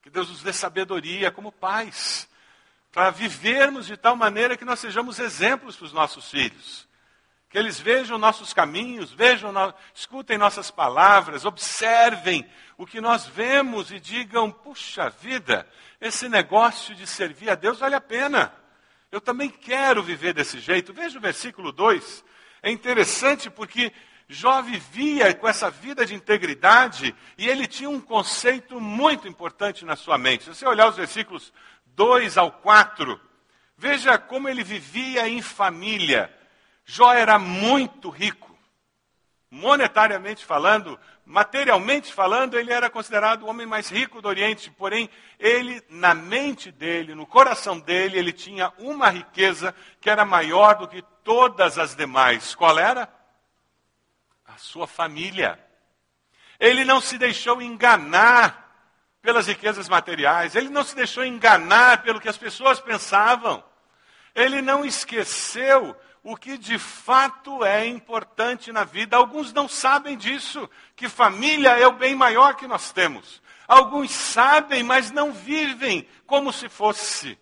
Que 0.02 0.10
Deus 0.10 0.28
nos 0.28 0.42
dê 0.42 0.52
sabedoria 0.52 1.30
como 1.30 1.52
pais, 1.52 2.28
para 2.92 3.10
vivermos 3.10 3.86
de 3.86 3.96
tal 3.96 4.16
maneira 4.16 4.56
que 4.56 4.64
nós 4.64 4.80
sejamos 4.80 5.18
exemplos 5.18 5.76
para 5.76 5.84
os 5.86 5.92
nossos 5.92 6.30
filhos. 6.30 6.88
Que 7.48 7.58
eles 7.58 7.80
vejam 7.80 8.16
nossos 8.16 8.52
caminhos, 8.54 9.12
vejam, 9.12 9.52
escutem 9.94 10.38
nossas 10.38 10.70
palavras, 10.70 11.44
observem 11.44 12.48
o 12.78 12.86
que 12.86 13.00
nós 13.00 13.26
vemos 13.26 13.90
e 13.90 13.98
digam: 13.98 14.50
puxa 14.50 15.10
vida, 15.10 15.68
esse 16.00 16.28
negócio 16.28 16.94
de 16.94 17.06
servir 17.06 17.50
a 17.50 17.54
Deus 17.54 17.80
vale 17.80 17.94
a 17.94 18.00
pena. 18.00 18.52
Eu 19.10 19.20
também 19.20 19.50
quero 19.50 20.02
viver 20.02 20.32
desse 20.32 20.60
jeito. 20.60 20.92
Veja 20.92 21.18
o 21.18 21.20
versículo 21.20 21.72
2. 21.72 22.24
É 22.62 22.70
interessante 22.70 23.50
porque 23.50 23.92
Jó 24.32 24.62
vivia 24.62 25.34
com 25.34 25.48
essa 25.48 25.68
vida 25.68 26.06
de 26.06 26.14
integridade 26.14 27.12
e 27.36 27.48
ele 27.48 27.66
tinha 27.66 27.90
um 27.90 28.00
conceito 28.00 28.80
muito 28.80 29.26
importante 29.26 29.84
na 29.84 29.96
sua 29.96 30.16
mente. 30.16 30.44
Se 30.44 30.54
você 30.54 30.64
olhar 30.64 30.88
os 30.88 30.94
versículos 30.94 31.52
2 31.96 32.38
ao 32.38 32.52
4, 32.52 33.20
veja 33.76 34.16
como 34.18 34.48
ele 34.48 34.62
vivia 34.62 35.28
em 35.28 35.42
família. 35.42 36.32
Jó 36.84 37.12
era 37.12 37.40
muito 37.40 38.08
rico. 38.08 38.56
Monetariamente 39.50 40.44
falando, 40.44 40.96
materialmente 41.26 42.12
falando, 42.12 42.56
ele 42.56 42.72
era 42.72 42.88
considerado 42.88 43.42
o 43.42 43.48
homem 43.48 43.66
mais 43.66 43.90
rico 43.90 44.22
do 44.22 44.28
Oriente, 44.28 44.70
porém, 44.70 45.10
ele, 45.40 45.82
na 45.90 46.14
mente 46.14 46.70
dele, 46.70 47.16
no 47.16 47.26
coração 47.26 47.80
dele, 47.80 48.16
ele 48.16 48.32
tinha 48.32 48.72
uma 48.78 49.08
riqueza 49.08 49.74
que 50.00 50.08
era 50.08 50.24
maior 50.24 50.76
do 50.76 50.86
que 50.86 51.02
todas 51.24 51.78
as 51.78 51.96
demais. 51.96 52.54
Qual 52.54 52.78
era? 52.78 53.08
Sua 54.60 54.86
família. 54.86 55.58
Ele 56.58 56.84
não 56.84 57.00
se 57.00 57.16
deixou 57.16 57.62
enganar 57.62 58.68
pelas 59.22 59.46
riquezas 59.46 59.88
materiais, 59.88 60.54
ele 60.54 60.68
não 60.68 60.84
se 60.84 60.94
deixou 60.94 61.24
enganar 61.24 62.02
pelo 62.02 62.20
que 62.20 62.28
as 62.28 62.38
pessoas 62.38 62.80
pensavam, 62.80 63.62
ele 64.34 64.62
não 64.62 64.84
esqueceu 64.84 65.96
o 66.22 66.36
que 66.36 66.58
de 66.58 66.78
fato 66.78 67.64
é 67.64 67.86
importante 67.86 68.70
na 68.72 68.84
vida. 68.84 69.16
Alguns 69.16 69.52
não 69.52 69.66
sabem 69.66 70.16
disso, 70.16 70.68
que 70.94 71.08
família 71.08 71.78
é 71.78 71.86
o 71.86 71.92
bem 71.92 72.14
maior 72.14 72.54
que 72.54 72.66
nós 72.66 72.92
temos. 72.92 73.42
Alguns 73.66 74.10
sabem, 74.10 74.82
mas 74.82 75.10
não 75.10 75.32
vivem 75.32 76.06
como 76.26 76.52
se 76.52 76.68
fosse. 76.68 77.38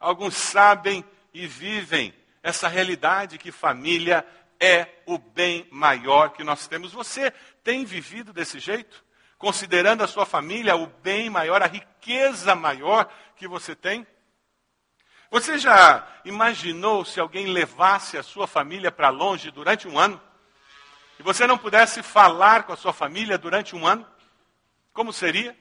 Alguns 0.00 0.36
sabem 0.36 1.04
e 1.34 1.46
vivem 1.46 2.14
essa 2.42 2.68
realidade 2.68 3.38
que 3.38 3.52
família 3.52 4.26
é 4.62 5.02
o 5.06 5.18
bem 5.18 5.66
maior 5.72 6.30
que 6.30 6.44
nós 6.44 6.68
temos. 6.68 6.92
Você 6.92 7.32
tem 7.64 7.84
vivido 7.84 8.32
desse 8.32 8.60
jeito? 8.60 9.04
Considerando 9.36 10.04
a 10.04 10.06
sua 10.06 10.24
família 10.24 10.76
o 10.76 10.86
bem 10.86 11.28
maior, 11.28 11.60
a 11.60 11.66
riqueza 11.66 12.54
maior 12.54 13.12
que 13.34 13.48
você 13.48 13.74
tem? 13.74 14.06
Você 15.32 15.58
já 15.58 16.06
imaginou 16.24 17.04
se 17.04 17.18
alguém 17.18 17.46
levasse 17.46 18.16
a 18.16 18.22
sua 18.22 18.46
família 18.46 18.92
para 18.92 19.08
longe 19.08 19.50
durante 19.50 19.88
um 19.88 19.98
ano? 19.98 20.20
E 21.18 21.24
você 21.24 21.44
não 21.44 21.58
pudesse 21.58 22.00
falar 22.00 22.62
com 22.62 22.72
a 22.72 22.76
sua 22.76 22.92
família 22.92 23.36
durante 23.36 23.74
um 23.74 23.84
ano? 23.84 24.06
Como 24.92 25.12
seria? 25.12 25.58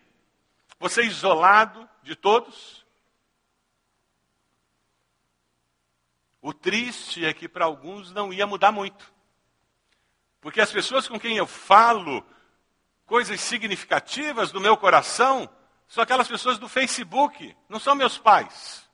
Você 0.79 1.01
isolado 1.01 1.89
de 2.03 2.15
todos? 2.15 2.80
O 6.41 6.53
triste 6.53 7.23
é 7.23 7.33
que 7.33 7.47
para 7.47 7.65
alguns 7.65 8.11
não 8.11 8.33
ia 8.33 8.47
mudar 8.47 8.71
muito. 8.71 9.13
Porque 10.41 10.59
as 10.59 10.71
pessoas 10.71 11.07
com 11.07 11.19
quem 11.19 11.37
eu 11.37 11.45
falo 11.45 12.25
coisas 13.05 13.39
significativas 13.39 14.51
do 14.51 14.59
meu 14.59 14.75
coração 14.75 15.47
são 15.87 16.01
aquelas 16.01 16.27
pessoas 16.27 16.57
do 16.57 16.67
Facebook, 16.67 17.55
não 17.69 17.79
são 17.79 17.93
meus 17.93 18.17
pais. 18.17 18.89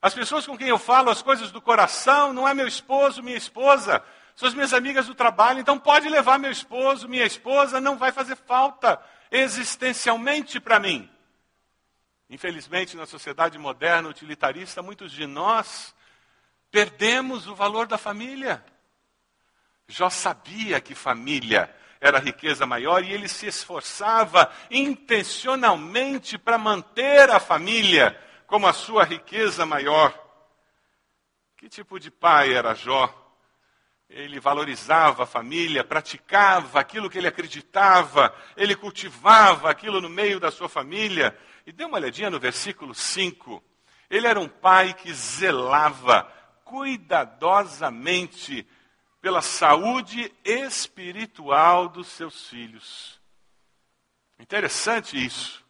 As 0.00 0.14
pessoas 0.14 0.46
com 0.46 0.56
quem 0.56 0.68
eu 0.68 0.78
falo 0.78 1.10
as 1.10 1.20
coisas 1.20 1.50
do 1.50 1.60
coração 1.60 2.32
não 2.32 2.48
é 2.48 2.54
meu 2.54 2.68
esposo, 2.68 3.22
minha 3.22 3.36
esposa, 3.36 4.02
são 4.34 4.48
as 4.48 4.54
minhas 4.54 4.72
amigas 4.72 5.06
do 5.06 5.14
trabalho. 5.14 5.60
Então 5.60 5.78
pode 5.78 6.08
levar 6.08 6.38
meu 6.38 6.50
esposo, 6.50 7.08
minha 7.08 7.26
esposa, 7.26 7.80
não 7.80 7.98
vai 7.98 8.12
fazer 8.12 8.36
falta 8.36 9.00
existencialmente 9.30 10.58
para 10.60 10.78
mim. 10.78 11.10
Infelizmente, 12.30 12.96
na 12.96 13.04
sociedade 13.04 13.58
moderna 13.58 14.08
utilitarista, 14.08 14.82
muitos 14.82 15.12
de 15.12 15.26
nós 15.26 15.94
perdemos 16.74 17.46
o 17.46 17.54
valor 17.54 17.86
da 17.86 17.96
família. 17.96 18.60
Jó 19.86 20.10
sabia 20.10 20.80
que 20.80 20.92
família 20.92 21.72
era 22.00 22.18
a 22.18 22.20
riqueza 22.20 22.66
maior 22.66 23.04
e 23.04 23.12
ele 23.12 23.28
se 23.28 23.46
esforçava 23.46 24.52
intencionalmente 24.68 26.36
para 26.36 26.58
manter 26.58 27.30
a 27.30 27.38
família 27.38 28.20
como 28.48 28.66
a 28.66 28.72
sua 28.72 29.04
riqueza 29.04 29.64
maior. 29.64 30.12
Que 31.56 31.68
tipo 31.68 32.00
de 32.00 32.10
pai 32.10 32.52
era 32.52 32.74
Jó? 32.74 33.08
Ele 34.10 34.40
valorizava 34.40 35.22
a 35.22 35.26
família, 35.26 35.84
praticava 35.84 36.80
aquilo 36.80 37.08
que 37.08 37.18
ele 37.18 37.28
acreditava, 37.28 38.34
ele 38.56 38.74
cultivava 38.74 39.70
aquilo 39.70 40.00
no 40.00 40.08
meio 40.08 40.40
da 40.40 40.50
sua 40.50 40.68
família. 40.68 41.38
E 41.64 41.70
dê 41.70 41.84
uma 41.84 41.98
olhadinha 41.98 42.30
no 42.30 42.40
versículo 42.40 42.96
5. 42.96 43.62
Ele 44.10 44.26
era 44.26 44.40
um 44.40 44.48
pai 44.48 44.92
que 44.92 45.14
zelava 45.14 46.34
cuidadosamente 46.64 48.66
pela 49.20 49.40
saúde 49.40 50.34
espiritual 50.44 51.88
dos 51.88 52.08
seus 52.08 52.48
filhos. 52.48 53.20
Interessante 54.38 55.22
isso. 55.22 55.64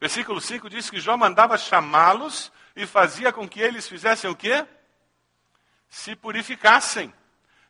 Versículo 0.00 0.40
5 0.40 0.68
diz 0.68 0.90
que 0.90 1.00
Jó 1.00 1.16
mandava 1.16 1.56
chamá-los 1.56 2.52
e 2.74 2.86
fazia 2.86 3.32
com 3.32 3.48
que 3.48 3.60
eles 3.60 3.88
fizessem 3.88 4.28
o 4.28 4.36
quê? 4.36 4.66
Se 5.88 6.16
purificassem. 6.16 7.14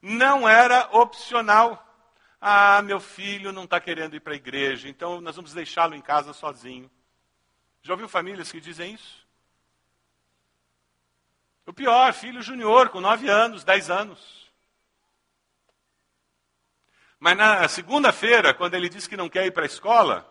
Não 0.01 0.49
era 0.49 0.89
opcional. 0.93 1.87
Ah, 2.41 2.81
meu 2.83 2.99
filho 2.99 3.53
não 3.53 3.65
está 3.65 3.81
querendo 3.81 4.17
ir 4.17 4.21
para 4.21 4.33
a 4.33 4.37
igreja, 4.37 4.89
então 4.89 5.21
nós 5.21 5.37
vamos 5.37 5.53
deixá-lo 5.53 5.95
em 5.95 6.01
casa 6.01 6.33
sozinho. 6.33 6.91
Já 7.83 7.93
ouviu 7.93 8.09
famílias 8.09 8.51
que 8.51 8.61
dizem 8.61 8.95
isso? 8.95 9.22
O 11.67 11.73
pior, 11.73 12.13
filho 12.13 12.43
junior, 12.43 12.89
com 12.89 13.01
9 13.01 13.29
anos, 13.29 13.65
10 13.65 13.91
anos. 13.91 14.53
Mas 17.19 17.37
na 17.37 17.69
segunda-feira, 17.69 18.53
quando 18.53 18.75
ele 18.75 18.89
diz 18.89 19.07
que 19.07 19.17
não 19.17 19.29
quer 19.29 19.47
ir 19.47 19.53
para 19.53 19.63
a 19.63 19.67
escola, 19.67 20.29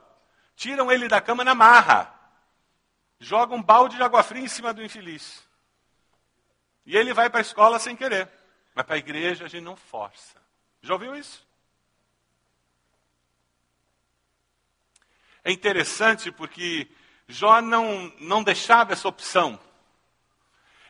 tiram 0.56 0.92
ele 0.92 1.08
da 1.08 1.22
cama 1.22 1.44
na 1.44 1.56
marra, 1.56 2.14
jogam 3.18 3.58
um 3.58 3.64
balde 3.64 3.96
de 3.96 4.04
água 4.04 4.22
fria 4.24 4.44
em 4.44 4.48
cima 4.48 4.74
do 4.74 4.84
infeliz. 4.84 5.42
E 6.86 6.98
ele 6.98 7.14
vai 7.14 7.30
para 7.30 7.40
a 7.40 7.42
escola 7.42 7.80
sem 7.80 7.96
querer. 7.96 8.30
Mas 8.74 8.86
para 8.86 8.96
a 8.96 9.00
igreja 9.00 9.46
a 9.46 9.48
gente 9.48 9.64
não 9.64 9.76
força. 9.76 10.42
Já 10.82 10.94
ouviu 10.94 11.16
isso? 11.16 11.46
É 15.44 15.52
interessante 15.52 16.32
porque 16.32 16.90
Jó 17.28 17.62
não, 17.62 18.14
não 18.20 18.44
deixava 18.44 18.94
essa 18.94 19.08
opção. 19.08 19.60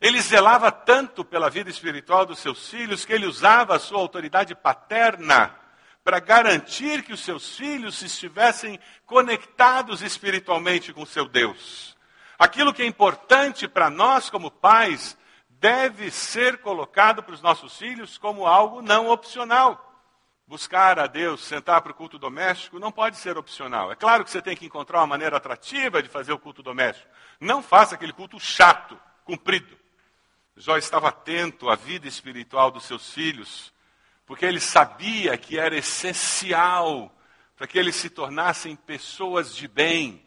Ele 0.02 0.20
zelava 0.20 0.72
tanto 0.72 1.24
pela 1.24 1.48
vida 1.48 1.70
espiritual 1.70 2.26
dos 2.26 2.40
seus 2.40 2.68
filhos 2.68 3.06
que 3.06 3.14
ele 3.14 3.28
usava 3.28 3.76
a 3.76 3.80
sua 3.80 4.00
autoridade 4.00 4.56
paterna 4.56 5.56
para 6.04 6.20
garantir 6.20 7.04
que 7.04 7.14
os 7.14 7.20
seus 7.20 7.56
filhos 7.56 8.02
estivessem 8.02 8.80
conectados 9.06 10.02
espiritualmente 10.02 10.92
com 10.92 11.06
seu 11.06 11.28
Deus. 11.28 11.96
Aquilo 12.40 12.74
que 12.74 12.82
é 12.82 12.86
importante 12.88 13.68
para 13.68 13.92
nós 13.92 14.28
como 14.28 14.50
pais 14.50 15.16
deve 15.48 16.10
ser 16.10 16.58
colocado 16.58 17.22
para 17.22 17.36
os 17.36 17.42
nossos 17.44 17.78
filhos 17.78 18.18
como 18.18 18.48
algo 18.48 18.82
não 18.82 19.10
opcional. 19.10 19.88
Buscar 20.48 20.98
a 20.98 21.06
Deus, 21.06 21.42
sentar 21.42 21.80
para 21.82 21.92
o 21.92 21.96
culto 21.96 22.18
doméstico, 22.18 22.80
não 22.80 22.92
pode 22.92 23.18
ser 23.18 23.38
opcional. 23.38 23.92
É 23.92 23.96
claro 23.96 24.24
que 24.24 24.32
você 24.32 24.42
tem 24.42 24.58
que 24.58 24.66
encontrar 24.66 24.98
uma 25.02 25.08
maneira 25.08 25.38
atrativa 25.38 26.02
de 26.02 26.10
fazer 26.10 26.34
o 26.34 26.40
culto 26.40 26.64
doméstico. 26.64 27.08
Não 27.40 27.62
faça 27.62 27.94
aquele 27.94 28.12
culto 28.12 28.40
chato, 28.40 29.00
comprido. 29.24 29.81
Jó 30.62 30.78
estava 30.78 31.08
atento 31.08 31.72
à 31.72 31.76
vida 31.76 32.08
espiritual 32.08 32.70
dos 32.70 32.86
seus 32.86 33.12
filhos, 33.12 33.74
porque 34.28 34.46
ele 34.46 34.60
sabia 34.60 35.36
que 35.36 35.58
era 35.58 35.76
essencial 35.76 37.12
para 37.58 37.66
que 37.66 37.80
eles 37.80 37.96
se 37.96 38.12
tornassem 38.12 38.76
pessoas 38.76 39.56
de 39.56 39.68
bem, 39.68 40.24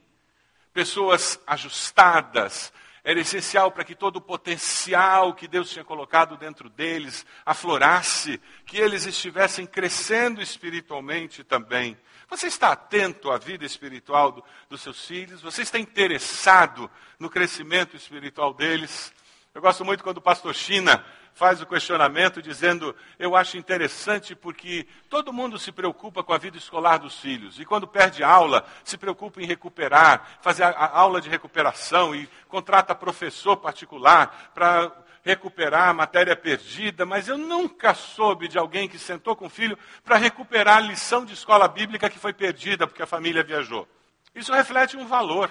pessoas 0.73 1.38
ajustadas. 1.47 2.73
Era 3.05 3.21
essencial 3.21 3.71
para 3.71 3.85
que 3.85 3.95
todo 3.95 4.17
o 4.17 4.21
potencial 4.21 5.35
que 5.35 5.47
Deus 5.47 5.71
tinha 5.71 5.85
colocado 5.85 6.37
dentro 6.37 6.69
deles 6.69 7.25
aflorasse, 7.47 8.41
que 8.67 8.76
eles 8.76 9.07
estivessem 9.07 9.64
crescendo 9.64 10.43
espiritualmente 10.43 11.45
também. 11.45 11.97
Você 12.29 12.49
está 12.49 12.73
atento 12.73 13.31
à 13.31 13.38
vida 13.38 13.64
espiritual 13.64 14.33
do, 14.33 14.45
dos 14.69 14.81
seus 14.81 15.07
filhos? 15.07 15.43
Você 15.43 15.62
está 15.62 15.79
interessado 15.79 16.91
no 17.21 17.31
crescimento 17.31 17.97
espiritual 17.97 18.53
deles? 18.53 19.14
Eu 19.54 19.61
gosto 19.61 19.84
muito 19.84 20.02
quando 20.02 20.16
o 20.16 20.20
pastor 20.20 20.52
China 20.52 21.04
faz 21.32 21.62
o 21.62 21.66
questionamento 21.66 22.42
dizendo: 22.42 22.94
Eu 23.16 23.37
acho 23.37 23.56
interessante 23.56 24.34
porque 24.34 24.84
todo 25.08 25.32
mundo 25.32 25.61
se 25.61 25.70
preocupa 25.70 26.25
com 26.25 26.32
a 26.32 26.38
vida 26.38 26.58
escolar 26.58 26.99
dos 26.99 27.20
filhos. 27.20 27.61
E 27.61 27.64
quando 27.64 27.87
perde 27.87 28.25
aula, 28.25 28.66
se 28.82 28.99
preocupa 28.99 29.40
em 29.40 29.46
recuperar, 29.46 30.38
fazer 30.40 30.64
a 30.64 30.99
aula 30.99 31.20
de 31.20 31.28
recuperação 31.28 32.16
e 32.16 32.28
contrata 32.49 32.96
professor 32.96 33.56
particular 33.56 34.50
para 34.52 34.90
recuperar 35.23 35.88
a 35.88 35.94
matéria 35.94 36.34
perdida. 36.34 37.06
Mas 37.06 37.28
eu 37.28 37.38
nunca 37.38 37.94
soube 37.94 38.49
de 38.49 38.58
alguém 38.58 38.88
que 38.88 38.99
sentou 38.99 39.37
com 39.37 39.46
o 39.46 39.50
filho 39.50 39.78
para 40.02 40.16
recuperar 40.16 40.78
a 40.78 40.80
lição 40.80 41.25
de 41.25 41.32
escola 41.32 41.68
bíblica 41.68 42.11
que 42.11 42.18
foi 42.18 42.32
perdida 42.32 42.88
porque 42.88 43.04
a 43.04 43.06
família 43.06 43.44
viajou. 43.44 43.87
Isso 44.34 44.52
reflete 44.52 44.96
um 44.96 45.06
valor. 45.06 45.49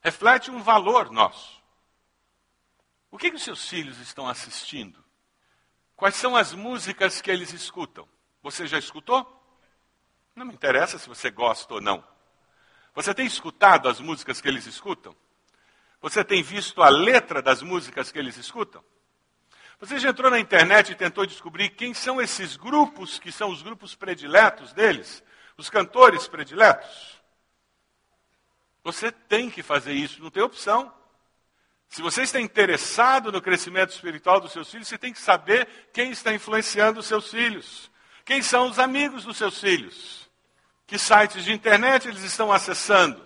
Reflete 0.00 0.50
um 0.50 0.62
valor 0.62 1.12
nosso. 1.12 1.65
O 3.16 3.18
que, 3.18 3.30
que 3.30 3.36
os 3.36 3.44
seus 3.44 3.66
filhos 3.66 3.98
estão 3.98 4.28
assistindo? 4.28 5.02
Quais 5.96 6.16
são 6.16 6.36
as 6.36 6.52
músicas 6.52 7.18
que 7.22 7.30
eles 7.30 7.50
escutam? 7.50 8.06
Você 8.42 8.66
já 8.66 8.78
escutou? 8.78 9.26
Não 10.34 10.44
me 10.44 10.52
interessa 10.52 10.98
se 10.98 11.08
você 11.08 11.30
gosta 11.30 11.72
ou 11.72 11.80
não. 11.80 12.04
Você 12.94 13.14
tem 13.14 13.24
escutado 13.24 13.88
as 13.88 14.00
músicas 14.00 14.38
que 14.38 14.46
eles 14.46 14.66
escutam? 14.66 15.16
Você 16.02 16.22
tem 16.22 16.42
visto 16.42 16.82
a 16.82 16.90
letra 16.90 17.40
das 17.40 17.62
músicas 17.62 18.12
que 18.12 18.18
eles 18.18 18.36
escutam? 18.36 18.84
Você 19.80 19.98
já 19.98 20.10
entrou 20.10 20.30
na 20.30 20.38
internet 20.38 20.92
e 20.92 20.94
tentou 20.94 21.24
descobrir 21.24 21.70
quem 21.70 21.94
são 21.94 22.20
esses 22.20 22.54
grupos 22.54 23.18
que 23.18 23.32
são 23.32 23.48
os 23.48 23.62
grupos 23.62 23.94
prediletos 23.94 24.74
deles? 24.74 25.24
Os 25.56 25.70
cantores 25.70 26.28
prediletos? 26.28 27.18
Você 28.84 29.10
tem 29.10 29.48
que 29.48 29.62
fazer 29.62 29.94
isso, 29.94 30.22
não 30.22 30.30
tem 30.30 30.42
opção. 30.42 30.92
Se 31.88 32.02
você 32.02 32.22
está 32.22 32.40
interessado 32.40 33.30
no 33.32 33.40
crescimento 33.40 33.90
espiritual 33.90 34.40
dos 34.40 34.52
seus 34.52 34.70
filhos, 34.70 34.88
você 34.88 34.98
tem 34.98 35.12
que 35.12 35.20
saber 35.20 35.68
quem 35.92 36.10
está 36.10 36.32
influenciando 36.32 37.00
os 37.00 37.06
seus 37.06 37.30
filhos. 37.30 37.90
Quem 38.24 38.42
são 38.42 38.68
os 38.68 38.78
amigos 38.78 39.24
dos 39.24 39.36
seus 39.36 39.60
filhos? 39.60 40.28
Que 40.86 40.98
sites 40.98 41.44
de 41.44 41.52
internet 41.52 42.08
eles 42.08 42.22
estão 42.22 42.52
acessando? 42.52 43.24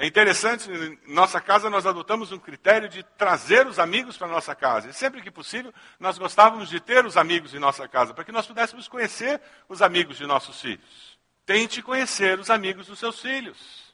É 0.00 0.06
interessante, 0.06 0.70
em 0.70 1.12
nossa 1.12 1.40
casa 1.40 1.68
nós 1.68 1.84
adotamos 1.84 2.30
um 2.30 2.38
critério 2.38 2.88
de 2.88 3.02
trazer 3.02 3.66
os 3.66 3.80
amigos 3.80 4.16
para 4.16 4.28
nossa 4.28 4.54
casa. 4.54 4.88
E 4.88 4.92
sempre 4.92 5.20
que 5.20 5.30
possível, 5.30 5.74
nós 5.98 6.16
gostávamos 6.16 6.68
de 6.68 6.78
ter 6.78 7.04
os 7.04 7.16
amigos 7.16 7.52
em 7.52 7.58
nossa 7.58 7.88
casa, 7.88 8.14
para 8.14 8.22
que 8.22 8.30
nós 8.30 8.46
pudéssemos 8.46 8.86
conhecer 8.86 9.40
os 9.68 9.82
amigos 9.82 10.16
de 10.16 10.24
nossos 10.24 10.60
filhos. 10.60 11.18
Tente 11.44 11.82
conhecer 11.82 12.38
os 12.38 12.48
amigos 12.48 12.86
dos 12.86 12.98
seus 13.00 13.20
filhos. 13.20 13.87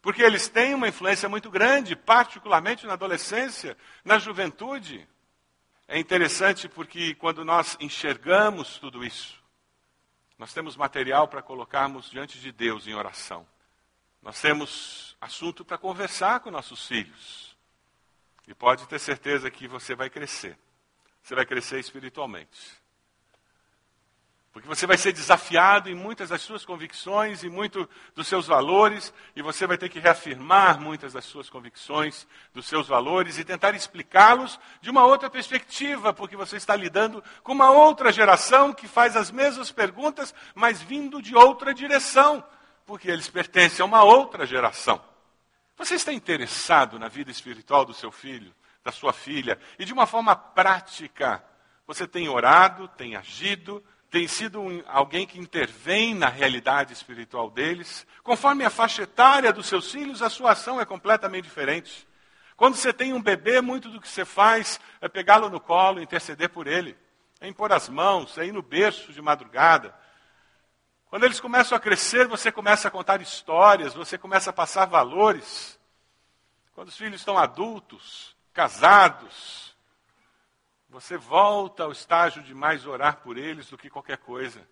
Porque 0.00 0.22
eles 0.22 0.48
têm 0.48 0.74
uma 0.74 0.88
influência 0.88 1.28
muito 1.28 1.50
grande, 1.50 1.96
particularmente 1.96 2.86
na 2.86 2.92
adolescência, 2.92 3.76
na 4.04 4.18
juventude. 4.18 5.08
É 5.86 5.98
interessante 5.98 6.68
porque 6.68 7.14
quando 7.14 7.44
nós 7.44 7.76
enxergamos 7.80 8.78
tudo 8.78 9.04
isso, 9.04 9.42
nós 10.38 10.52
temos 10.54 10.76
material 10.76 11.26
para 11.26 11.42
colocarmos 11.42 12.10
diante 12.10 12.38
de 12.38 12.52
Deus 12.52 12.86
em 12.86 12.94
oração. 12.94 13.46
Nós 14.22 14.40
temos 14.40 15.16
assunto 15.20 15.64
para 15.64 15.78
conversar 15.78 16.40
com 16.40 16.50
nossos 16.50 16.86
filhos. 16.86 17.56
E 18.46 18.54
pode 18.54 18.86
ter 18.86 18.98
certeza 18.98 19.50
que 19.50 19.66
você 19.66 19.94
vai 19.94 20.08
crescer. 20.08 20.56
Você 21.22 21.34
vai 21.34 21.44
crescer 21.44 21.80
espiritualmente. 21.80 22.58
Porque 24.58 24.68
você 24.68 24.88
vai 24.88 24.98
ser 24.98 25.12
desafiado 25.12 25.88
em 25.88 25.94
muitas 25.94 26.30
das 26.30 26.42
suas 26.42 26.64
convicções 26.64 27.44
e 27.44 27.48
muito 27.48 27.88
dos 28.12 28.26
seus 28.26 28.48
valores, 28.48 29.14
e 29.36 29.40
você 29.40 29.68
vai 29.68 29.78
ter 29.78 29.88
que 29.88 30.00
reafirmar 30.00 30.80
muitas 30.80 31.12
das 31.12 31.24
suas 31.26 31.48
convicções, 31.48 32.26
dos 32.52 32.66
seus 32.66 32.88
valores 32.88 33.38
e 33.38 33.44
tentar 33.44 33.76
explicá-los 33.76 34.58
de 34.80 34.90
uma 34.90 35.06
outra 35.06 35.30
perspectiva, 35.30 36.12
porque 36.12 36.34
você 36.34 36.56
está 36.56 36.74
lidando 36.74 37.22
com 37.44 37.52
uma 37.52 37.70
outra 37.70 38.10
geração 38.10 38.72
que 38.72 38.88
faz 38.88 39.14
as 39.14 39.30
mesmas 39.30 39.70
perguntas, 39.70 40.34
mas 40.56 40.82
vindo 40.82 41.22
de 41.22 41.36
outra 41.36 41.72
direção, 41.72 42.42
porque 42.84 43.08
eles 43.08 43.28
pertencem 43.28 43.84
a 43.84 43.86
uma 43.86 44.02
outra 44.02 44.44
geração. 44.44 45.00
Você 45.76 45.94
está 45.94 46.12
interessado 46.12 46.98
na 46.98 47.06
vida 47.06 47.30
espiritual 47.30 47.84
do 47.84 47.94
seu 47.94 48.10
filho, 48.10 48.52
da 48.82 48.90
sua 48.90 49.12
filha, 49.12 49.56
e 49.78 49.84
de 49.84 49.92
uma 49.92 50.04
forma 50.04 50.34
prática, 50.34 51.44
você 51.86 52.08
tem 52.08 52.28
orado, 52.28 52.88
tem 52.88 53.14
agido, 53.14 53.84
tem 54.10 54.26
sido 54.26 54.60
um, 54.60 54.82
alguém 54.86 55.26
que 55.26 55.38
intervém 55.38 56.14
na 56.14 56.28
realidade 56.28 56.92
espiritual 56.92 57.50
deles. 57.50 58.06
Conforme 58.22 58.64
a 58.64 58.70
faixa 58.70 59.02
etária 59.02 59.52
dos 59.52 59.66
seus 59.66 59.90
filhos, 59.90 60.22
a 60.22 60.30
sua 60.30 60.52
ação 60.52 60.80
é 60.80 60.86
completamente 60.86 61.44
diferente. 61.44 62.06
Quando 62.56 62.74
você 62.74 62.92
tem 62.92 63.12
um 63.12 63.22
bebê, 63.22 63.60
muito 63.60 63.88
do 63.88 64.00
que 64.00 64.08
você 64.08 64.24
faz 64.24 64.80
é 65.00 65.08
pegá-lo 65.08 65.48
no 65.48 65.60
colo, 65.60 66.00
interceder 66.00 66.48
por 66.48 66.66
ele, 66.66 66.96
é 67.40 67.46
impor 67.46 67.72
as 67.72 67.88
mãos, 67.88 68.36
é 68.36 68.46
ir 68.46 68.52
no 68.52 68.62
berço 68.62 69.12
de 69.12 69.22
madrugada. 69.22 69.94
Quando 71.08 71.24
eles 71.24 71.40
começam 71.40 71.76
a 71.76 71.80
crescer, 71.80 72.26
você 72.26 72.50
começa 72.50 72.88
a 72.88 72.90
contar 72.90 73.20
histórias, 73.22 73.94
você 73.94 74.18
começa 74.18 74.50
a 74.50 74.52
passar 74.52 74.86
valores. 74.86 75.78
Quando 76.74 76.88
os 76.88 76.96
filhos 76.96 77.20
estão 77.20 77.38
adultos, 77.38 78.34
casados, 78.52 79.67
você 80.88 81.16
volta 81.16 81.84
ao 81.84 81.92
estágio 81.92 82.42
de 82.42 82.54
mais 82.54 82.86
orar 82.86 83.18
por 83.18 83.36
eles 83.36 83.68
do 83.68 83.76
que 83.76 83.90
qualquer 83.90 84.18
coisa. 84.18 84.66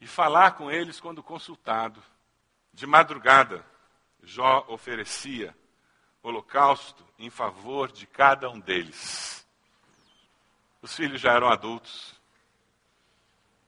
E 0.00 0.06
falar 0.06 0.52
com 0.52 0.70
eles 0.70 1.00
quando 1.00 1.22
consultado. 1.22 2.02
De 2.72 2.86
madrugada, 2.86 3.64
Jó 4.22 4.64
oferecia 4.68 5.56
holocausto 6.22 7.04
em 7.18 7.30
favor 7.30 7.90
de 7.90 8.06
cada 8.06 8.48
um 8.48 8.60
deles. 8.60 9.46
Os 10.80 10.94
filhos 10.94 11.20
já 11.20 11.32
eram 11.32 11.48
adultos. 11.48 12.14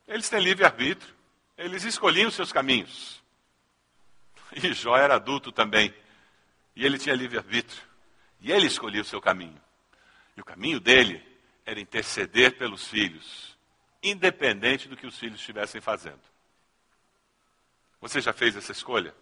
Eles 0.07 0.29
têm 0.29 0.41
livre-arbítrio. 0.41 1.15
Eles 1.57 1.85
escolhiam 1.85 2.29
os 2.29 2.35
seus 2.35 2.53
caminhos. 2.53 3.23
E 4.55 4.73
Jó 4.73 4.97
era 4.97 5.17
adulto 5.17 5.51
também. 5.51 5.95
E 6.77 6.85
ele 6.85 6.99
tinha 6.99 7.15
livre-arbítrio. 7.15 7.83
E 8.41 8.53
ele 8.53 8.67
escolhia 8.67 9.03
o 9.03 9.05
seu 9.05 9.21
caminho. 9.21 9.61
O 10.43 10.45
caminho 10.45 10.81
dele 10.81 11.25
era 11.65 11.81
interceder 11.81 12.59
pelos 12.59 12.89
filhos, 12.89 13.57
independente 14.03 14.89
do 14.89 14.97
que 14.97 15.07
os 15.07 15.17
filhos 15.17 15.39
estivessem 15.39 15.81
fazendo. 15.81 16.21
Você 18.01 18.21
já 18.21 18.33
fez 18.33 18.57
essa 18.57 18.73
escolha? 18.73 19.15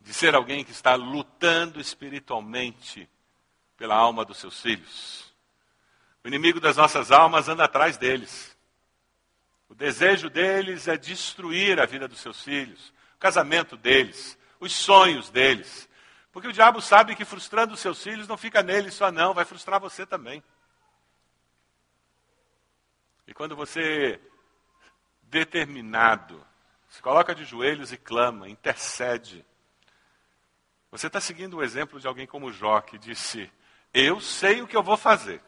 De 0.00 0.14
ser 0.14 0.34
alguém 0.34 0.64
que 0.64 0.70
está 0.70 0.94
lutando 0.94 1.78
espiritualmente 1.78 3.06
pela 3.76 3.94
alma 3.94 4.24
dos 4.24 4.38
seus 4.38 4.62
filhos. 4.62 5.30
O 6.24 6.28
inimigo 6.28 6.58
das 6.58 6.78
nossas 6.78 7.12
almas 7.12 7.50
anda 7.50 7.64
atrás 7.64 7.98
deles. 7.98 8.56
O 9.68 9.74
desejo 9.74 10.30
deles 10.30 10.88
é 10.88 10.96
destruir 10.96 11.78
a 11.78 11.84
vida 11.84 12.08
dos 12.08 12.20
seus 12.20 12.42
filhos, 12.42 12.94
o 13.14 13.18
casamento 13.18 13.76
deles, 13.76 14.38
os 14.58 14.72
sonhos 14.72 15.28
deles. 15.28 15.86
Porque 16.38 16.46
o 16.46 16.52
diabo 16.52 16.80
sabe 16.80 17.16
que 17.16 17.24
frustrando 17.24 17.74
os 17.74 17.80
seus 17.80 18.00
filhos 18.00 18.28
não 18.28 18.36
fica 18.36 18.62
nele 18.62 18.92
só 18.92 19.10
não, 19.10 19.34
vai 19.34 19.44
frustrar 19.44 19.80
você 19.80 20.06
também. 20.06 20.40
E 23.26 23.34
quando 23.34 23.56
você, 23.56 24.20
determinado, 25.20 26.46
se 26.88 27.02
coloca 27.02 27.34
de 27.34 27.44
joelhos 27.44 27.92
e 27.92 27.96
clama, 27.96 28.48
intercede, 28.48 29.44
você 30.92 31.08
está 31.08 31.20
seguindo 31.20 31.56
o 31.56 31.62
exemplo 31.64 31.98
de 31.98 32.06
alguém 32.06 32.24
como 32.24 32.52
Jó, 32.52 32.80
que 32.82 32.98
disse: 32.98 33.50
Eu 33.92 34.20
sei 34.20 34.62
o 34.62 34.68
que 34.68 34.76
eu 34.76 34.82
vou 34.84 34.96
fazer. 34.96 35.42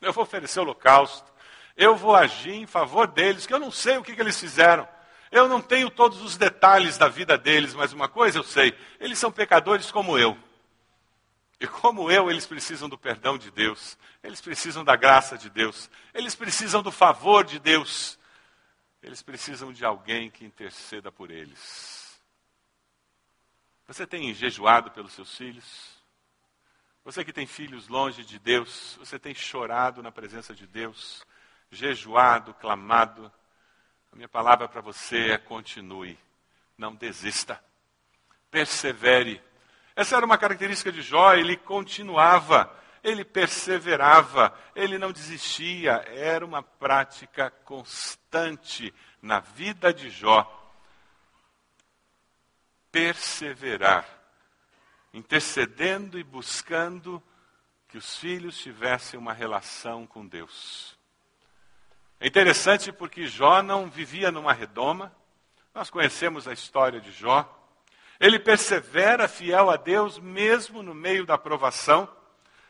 Eu 0.00 0.12
vou 0.12 0.24
oferecer 0.24 0.58
holocausto. 0.58 1.32
Eu 1.76 1.94
vou 1.94 2.16
agir 2.16 2.54
em 2.54 2.66
favor 2.66 3.06
deles, 3.06 3.46
que 3.46 3.54
eu 3.54 3.60
não 3.60 3.70
sei 3.70 3.96
o 3.96 4.02
que, 4.02 4.12
que 4.12 4.20
eles 4.20 4.40
fizeram. 4.40 4.88
Eu 5.32 5.48
não 5.48 5.62
tenho 5.62 5.90
todos 5.90 6.20
os 6.20 6.36
detalhes 6.36 6.98
da 6.98 7.08
vida 7.08 7.38
deles, 7.38 7.72
mas 7.74 7.94
uma 7.94 8.06
coisa 8.06 8.38
eu 8.38 8.44
sei: 8.44 8.78
eles 9.00 9.18
são 9.18 9.32
pecadores 9.32 9.90
como 9.90 10.18
eu. 10.18 10.38
E 11.58 11.66
como 11.66 12.10
eu, 12.10 12.30
eles 12.30 12.46
precisam 12.46 12.88
do 12.88 12.98
perdão 12.98 13.38
de 13.38 13.50
Deus, 13.50 13.96
eles 14.22 14.40
precisam 14.40 14.84
da 14.84 14.94
graça 14.94 15.38
de 15.38 15.48
Deus, 15.48 15.88
eles 16.12 16.34
precisam 16.34 16.82
do 16.82 16.92
favor 16.92 17.44
de 17.44 17.58
Deus, 17.58 18.18
eles 19.02 19.22
precisam 19.22 19.72
de 19.72 19.84
alguém 19.84 20.30
que 20.30 20.44
interceda 20.44 21.10
por 21.10 21.30
eles. 21.30 22.20
Você 23.86 24.06
tem 24.06 24.34
jejuado 24.34 24.90
pelos 24.90 25.12
seus 25.12 25.34
filhos? 25.36 26.02
Você 27.04 27.24
que 27.24 27.32
tem 27.32 27.46
filhos 27.46 27.88
longe 27.88 28.24
de 28.24 28.38
Deus, 28.38 28.96
você 28.98 29.18
tem 29.18 29.34
chorado 29.34 30.02
na 30.02 30.12
presença 30.12 30.54
de 30.54 30.66
Deus, 30.66 31.24
jejuado, 31.70 32.54
clamado. 32.54 33.32
A 34.12 34.16
minha 34.16 34.28
palavra 34.28 34.68
para 34.68 34.80
você 34.80 35.32
é 35.32 35.38
continue, 35.38 36.18
não 36.76 36.94
desista, 36.94 37.62
persevere 38.50 39.42
essa 39.94 40.16
era 40.16 40.24
uma 40.24 40.38
característica 40.38 40.90
de 40.90 41.02
Jó, 41.02 41.34
ele 41.34 41.56
continuava, 41.56 42.74
ele 43.04 43.24
perseverava, 43.24 44.56
ele 44.74 44.98
não 44.98 45.12
desistia, 45.12 46.02
era 46.08 46.44
uma 46.44 46.62
prática 46.62 47.50
constante 47.50 48.92
na 49.20 49.40
vida 49.40 49.92
de 49.92 50.08
Jó. 50.08 50.58
Perseverar, 52.90 54.06
intercedendo 55.12 56.18
e 56.18 56.24
buscando 56.24 57.22
que 57.88 57.98
os 57.98 58.16
filhos 58.16 58.56
tivessem 58.56 59.20
uma 59.20 59.34
relação 59.34 60.06
com 60.06 60.26
Deus. 60.26 60.96
É 62.22 62.28
interessante 62.28 62.92
porque 62.92 63.26
Jó 63.26 63.64
não 63.64 63.90
vivia 63.90 64.30
numa 64.30 64.52
redoma, 64.52 65.12
nós 65.74 65.90
conhecemos 65.90 66.46
a 66.46 66.52
história 66.52 67.00
de 67.00 67.10
Jó. 67.10 67.52
Ele 68.20 68.38
persevera 68.38 69.26
fiel 69.26 69.68
a 69.68 69.76
Deus 69.76 70.20
mesmo 70.20 70.84
no 70.84 70.94
meio 70.94 71.26
da 71.26 71.36
provação. 71.36 72.08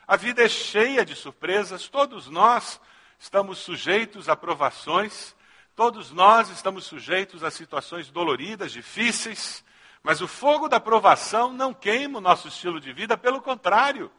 A 0.09 0.17
vida 0.17 0.43
é 0.43 0.49
cheia 0.49 1.05
de 1.05 1.15
surpresas, 1.15 1.87
todos 1.87 2.29
nós 2.29 2.81
estamos 3.19 3.59
sujeitos 3.59 4.27
a 4.27 4.35
provações, 4.35 5.37
todos 5.77 6.11
nós 6.11 6.49
estamos 6.49 6.87
sujeitos 6.87 7.45
a 7.45 7.51
situações 7.51 8.11
doloridas, 8.11 8.73
difíceis, 8.73 9.63
mas 10.03 10.23
o 10.23 10.27
fogo 10.27 10.67
da 10.67 10.81
provação 10.81 11.53
não 11.53 11.75
queima 11.75 12.17
o 12.17 12.23
nosso 12.23 12.49
estilo 12.49 12.81
de 12.81 12.91
vida, 12.91 13.19
pelo 13.19 13.43
contrário. 13.43 14.11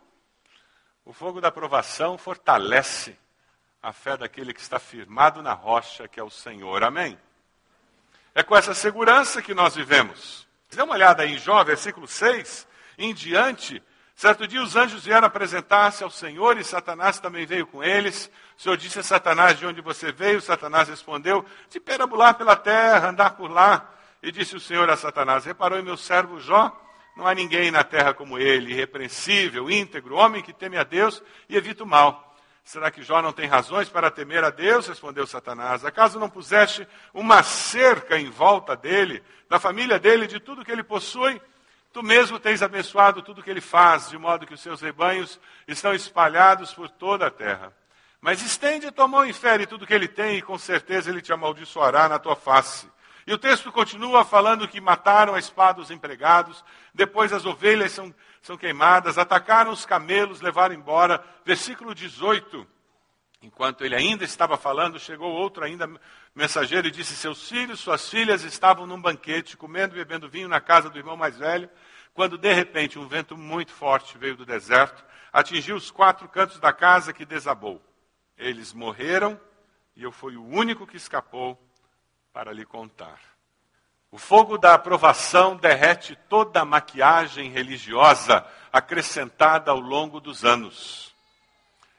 O 1.04 1.12
fogo 1.12 1.42
da 1.42 1.52
provação 1.52 2.20
fortalece 2.20 3.18
a 3.84 3.92
fé 3.92 4.16
daquele 4.16 4.54
que 4.54 4.62
está 4.62 4.80
firmado 4.80 5.44
na 5.44 5.52
rocha, 5.52 6.08
que 6.08 6.18
é 6.18 6.24
o 6.24 6.30
Senhor. 6.30 6.82
Amém? 6.86 7.20
É 8.34 8.42
com 8.42 8.56
essa 8.56 8.74
segurança 8.74 9.42
que 9.42 9.54
nós 9.54 9.76
vivemos. 9.76 10.48
Dê 10.72 10.82
uma 10.82 10.94
olhada 10.94 11.24
aí 11.24 11.34
em 11.34 11.38
Jó, 11.38 11.62
versículo 11.66 12.08
6 12.08 12.66
em 12.98 13.14
diante. 13.14 13.84
Certo 14.16 14.48
dia 14.48 14.64
os 14.64 14.78
anjos 14.78 15.04
vieram 15.04 15.28
apresentar-se 15.28 16.02
ao 16.02 16.10
Senhor 16.10 16.58
e 16.58 16.64
Satanás 16.64 17.20
também 17.20 17.46
veio 17.46 17.68
com 17.68 17.84
eles. 17.84 18.32
O 18.58 18.62
Senhor 18.62 18.78
disse 18.78 19.00
a 19.00 19.04
Satanás: 19.04 19.60
De 19.60 19.66
onde 19.66 19.82
você 19.82 20.14
veio? 20.14 20.40
Satanás 20.40 20.88
respondeu: 20.88 21.46
De 21.70 21.80
perambular 21.80 22.36
pela 22.36 22.56
terra, 22.56 23.10
andar 23.10 23.32
por 23.32 23.52
lá. 23.52 23.90
E 24.22 24.32
disse 24.32 24.56
o 24.56 24.62
Senhor 24.62 24.90
a 24.90 24.96
Satanás: 24.96 25.44
Reparou 25.44 25.78
em 25.78 25.84
meu 25.84 25.98
servo 25.98 26.40
Jó? 26.40 26.72
Não 27.18 27.28
há 27.28 27.36
ninguém 27.36 27.70
na 27.70 27.84
terra 27.84 28.14
como 28.14 28.40
ele, 28.40 28.72
irrepreensível, 28.72 29.70
íntegro, 29.70 30.16
homem 30.16 30.42
que 30.42 30.54
teme 30.54 30.78
a 30.78 30.84
Deus 30.84 31.22
e 31.50 31.58
evita 31.58 31.84
o 31.84 31.88
mal. 31.88 32.33
Será 32.64 32.90
que 32.90 33.04
Jó 33.04 33.22
não 33.22 33.34
tem 33.34 33.46
razões 33.46 33.90
para 33.90 34.10
temer 34.10 34.44
a 34.44 34.50
Deus? 34.50 34.88
Respondeu 34.88 35.28
Satanás. 35.28 35.84
Acaso 35.84 36.20
não 36.20 36.30
puseste 36.30 36.88
uma 37.14 37.44
cerca 37.44 38.18
em 38.18 38.30
volta 38.30 38.76
dele, 38.76 39.22
da 39.50 39.60
família 39.60 40.00
dele, 40.00 40.28
de 40.28 40.40
tudo 40.40 40.64
que 40.64 40.72
ele 40.72 40.84
possui? 40.84 41.42
Tu 41.92 42.02
mesmo 42.02 42.40
tens 42.40 42.64
abençoado 42.64 43.22
tudo 43.22 43.44
que 43.44 43.50
ele 43.50 43.62
faz, 43.62 44.10
de 44.10 44.18
modo 44.18 44.48
que 44.48 44.54
os 44.54 44.62
seus 44.62 44.82
rebanhos 44.82 45.40
estão 45.68 45.94
espalhados 45.94 46.74
por 46.74 46.90
toda 46.90 47.28
a 47.28 47.32
terra. 47.32 47.72
Mas 48.20 48.42
estende 48.42 48.90
tua 48.90 49.08
mão 49.08 49.26
e 49.26 49.34
fere 49.34 49.68
tudo 49.68 49.86
que 49.86 49.94
ele 49.94 50.08
tem, 50.08 50.38
e 50.38 50.42
com 50.42 50.58
certeza 50.58 51.12
ele 51.12 51.22
te 51.22 51.34
amaldiçoará 51.34 52.08
na 52.08 52.18
tua 52.18 52.36
face. 52.36 52.90
E 53.26 53.34
o 53.34 53.38
texto 53.38 53.72
continua 53.72 54.26
falando 54.26 54.68
que 54.68 54.82
mataram 54.82 55.34
a 55.34 55.40
espada 55.40 55.82
os 55.82 55.90
empregados, 55.90 56.64
depois 56.94 57.32
as 57.32 57.46
ovelhas 57.46 57.92
são, 57.92 58.14
são 58.42 58.58
queimadas, 58.58 59.18
atacaram 59.18 59.72
os 59.72 59.86
camelos, 59.86 60.42
levaram 60.42 60.76
embora. 60.76 61.24
Versículo 61.46 61.96
18. 61.96 62.68
Enquanto 63.42 63.84
ele 63.84 63.96
ainda 63.96 64.24
estava 64.24 64.58
falando, 64.58 65.00
chegou 65.00 65.30
outro 65.30 65.66
ainda 65.66 65.90
mensageiro 66.34 66.88
e 66.88 66.92
disse: 66.92 67.16
Seus 67.16 67.48
filhos, 67.50 67.80
suas 67.80 68.10
filhas 68.10 68.44
estavam 68.44 68.88
num 68.88 69.02
banquete, 69.02 69.58
comendo 69.58 69.96
e 69.96 69.98
bebendo 69.98 70.30
vinho 70.30 70.48
na 70.48 70.62
casa 70.62 70.90
do 70.90 70.98
irmão 70.98 71.18
mais 71.18 71.38
velho, 71.38 71.70
quando 72.14 72.38
de 72.38 72.54
repente 72.54 72.98
um 72.98 73.08
vento 73.08 73.36
muito 73.38 73.72
forte 73.72 74.18
veio 74.18 74.38
do 74.38 74.46
deserto, 74.46 75.04
atingiu 75.32 75.76
os 75.76 75.92
quatro 75.92 76.28
cantos 76.30 76.60
da 76.60 76.72
casa 76.72 77.12
que 77.12 77.26
desabou. 77.26 77.82
Eles 78.38 78.74
morreram 78.74 79.40
e 79.96 80.04
eu 80.04 80.12
fui 80.12 80.38
o 80.38 80.46
único 80.46 80.88
que 80.88 80.98
escapou 80.98 81.60
para 82.34 82.52
lhe 82.52 82.66
contar. 82.66 83.20
O 84.10 84.18
fogo 84.18 84.58
da 84.58 84.74
aprovação 84.74 85.56
derrete 85.56 86.16
toda 86.28 86.62
a 86.62 86.66
maquiagem 86.66 87.52
religiosa 87.52 88.46
acrescentada 88.72 89.70
ao 89.70 89.80
longo 89.80 90.20
dos 90.20 90.44
anos. 90.44 91.14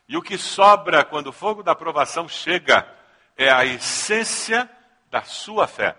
E 0.09 0.17
o 0.17 0.23
que 0.23 0.37
sobra 0.37 1.05
quando 1.05 1.29
o 1.29 1.33
fogo 1.33 1.63
da 1.63 1.73
aprovação 1.73 2.29
chega 2.29 2.87
é 3.37 3.51
a 3.51 3.65
essência 3.65 4.69
da 5.09 5.23
sua 5.23 5.69
fé. 5.69 5.97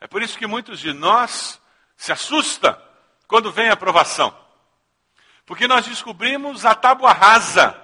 É 0.00 0.06
por 0.06 0.22
isso 0.22 0.38
que 0.38 0.46
muitos 0.46 0.78
de 0.78 0.92
nós 0.92 1.60
se 1.96 2.12
assustam 2.12 2.80
quando 3.26 3.50
vem 3.50 3.68
a 3.68 3.72
aprovação. 3.72 4.36
Porque 5.44 5.66
nós 5.66 5.86
descobrimos 5.86 6.64
a 6.64 6.74
tábua 6.74 7.12
rasa, 7.12 7.80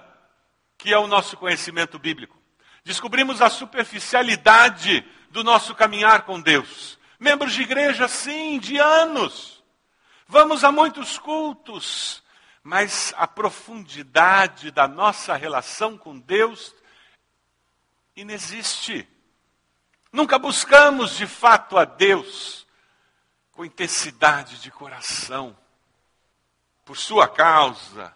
que 0.78 0.92
é 0.92 0.98
o 0.98 1.06
nosso 1.06 1.36
conhecimento 1.36 1.98
bíblico. 1.98 2.40
Descobrimos 2.84 3.40
a 3.40 3.48
superficialidade 3.48 5.04
do 5.32 5.42
nosso 5.42 5.74
caminhar 5.74 6.22
com 6.22 6.40
Deus. 6.40 6.98
Membros 7.18 7.54
de 7.54 7.62
igreja, 7.62 8.06
sim, 8.06 8.58
de 8.58 8.78
anos. 8.78 9.64
Vamos 10.28 10.62
a 10.62 10.70
muitos 10.70 11.18
cultos, 11.18 12.22
mas 12.62 13.14
a 13.16 13.26
profundidade 13.26 14.70
da 14.70 14.86
nossa 14.86 15.34
relação 15.34 15.96
com 15.96 16.18
Deus 16.18 16.74
inexiste. 18.14 19.08
Nunca 20.12 20.38
buscamos 20.38 21.16
de 21.16 21.26
fato 21.26 21.78
a 21.78 21.86
Deus 21.86 22.66
com 23.52 23.64
intensidade 23.64 24.60
de 24.60 24.70
coração, 24.70 25.56
por 26.84 26.96
sua 26.96 27.26
causa, 27.26 28.14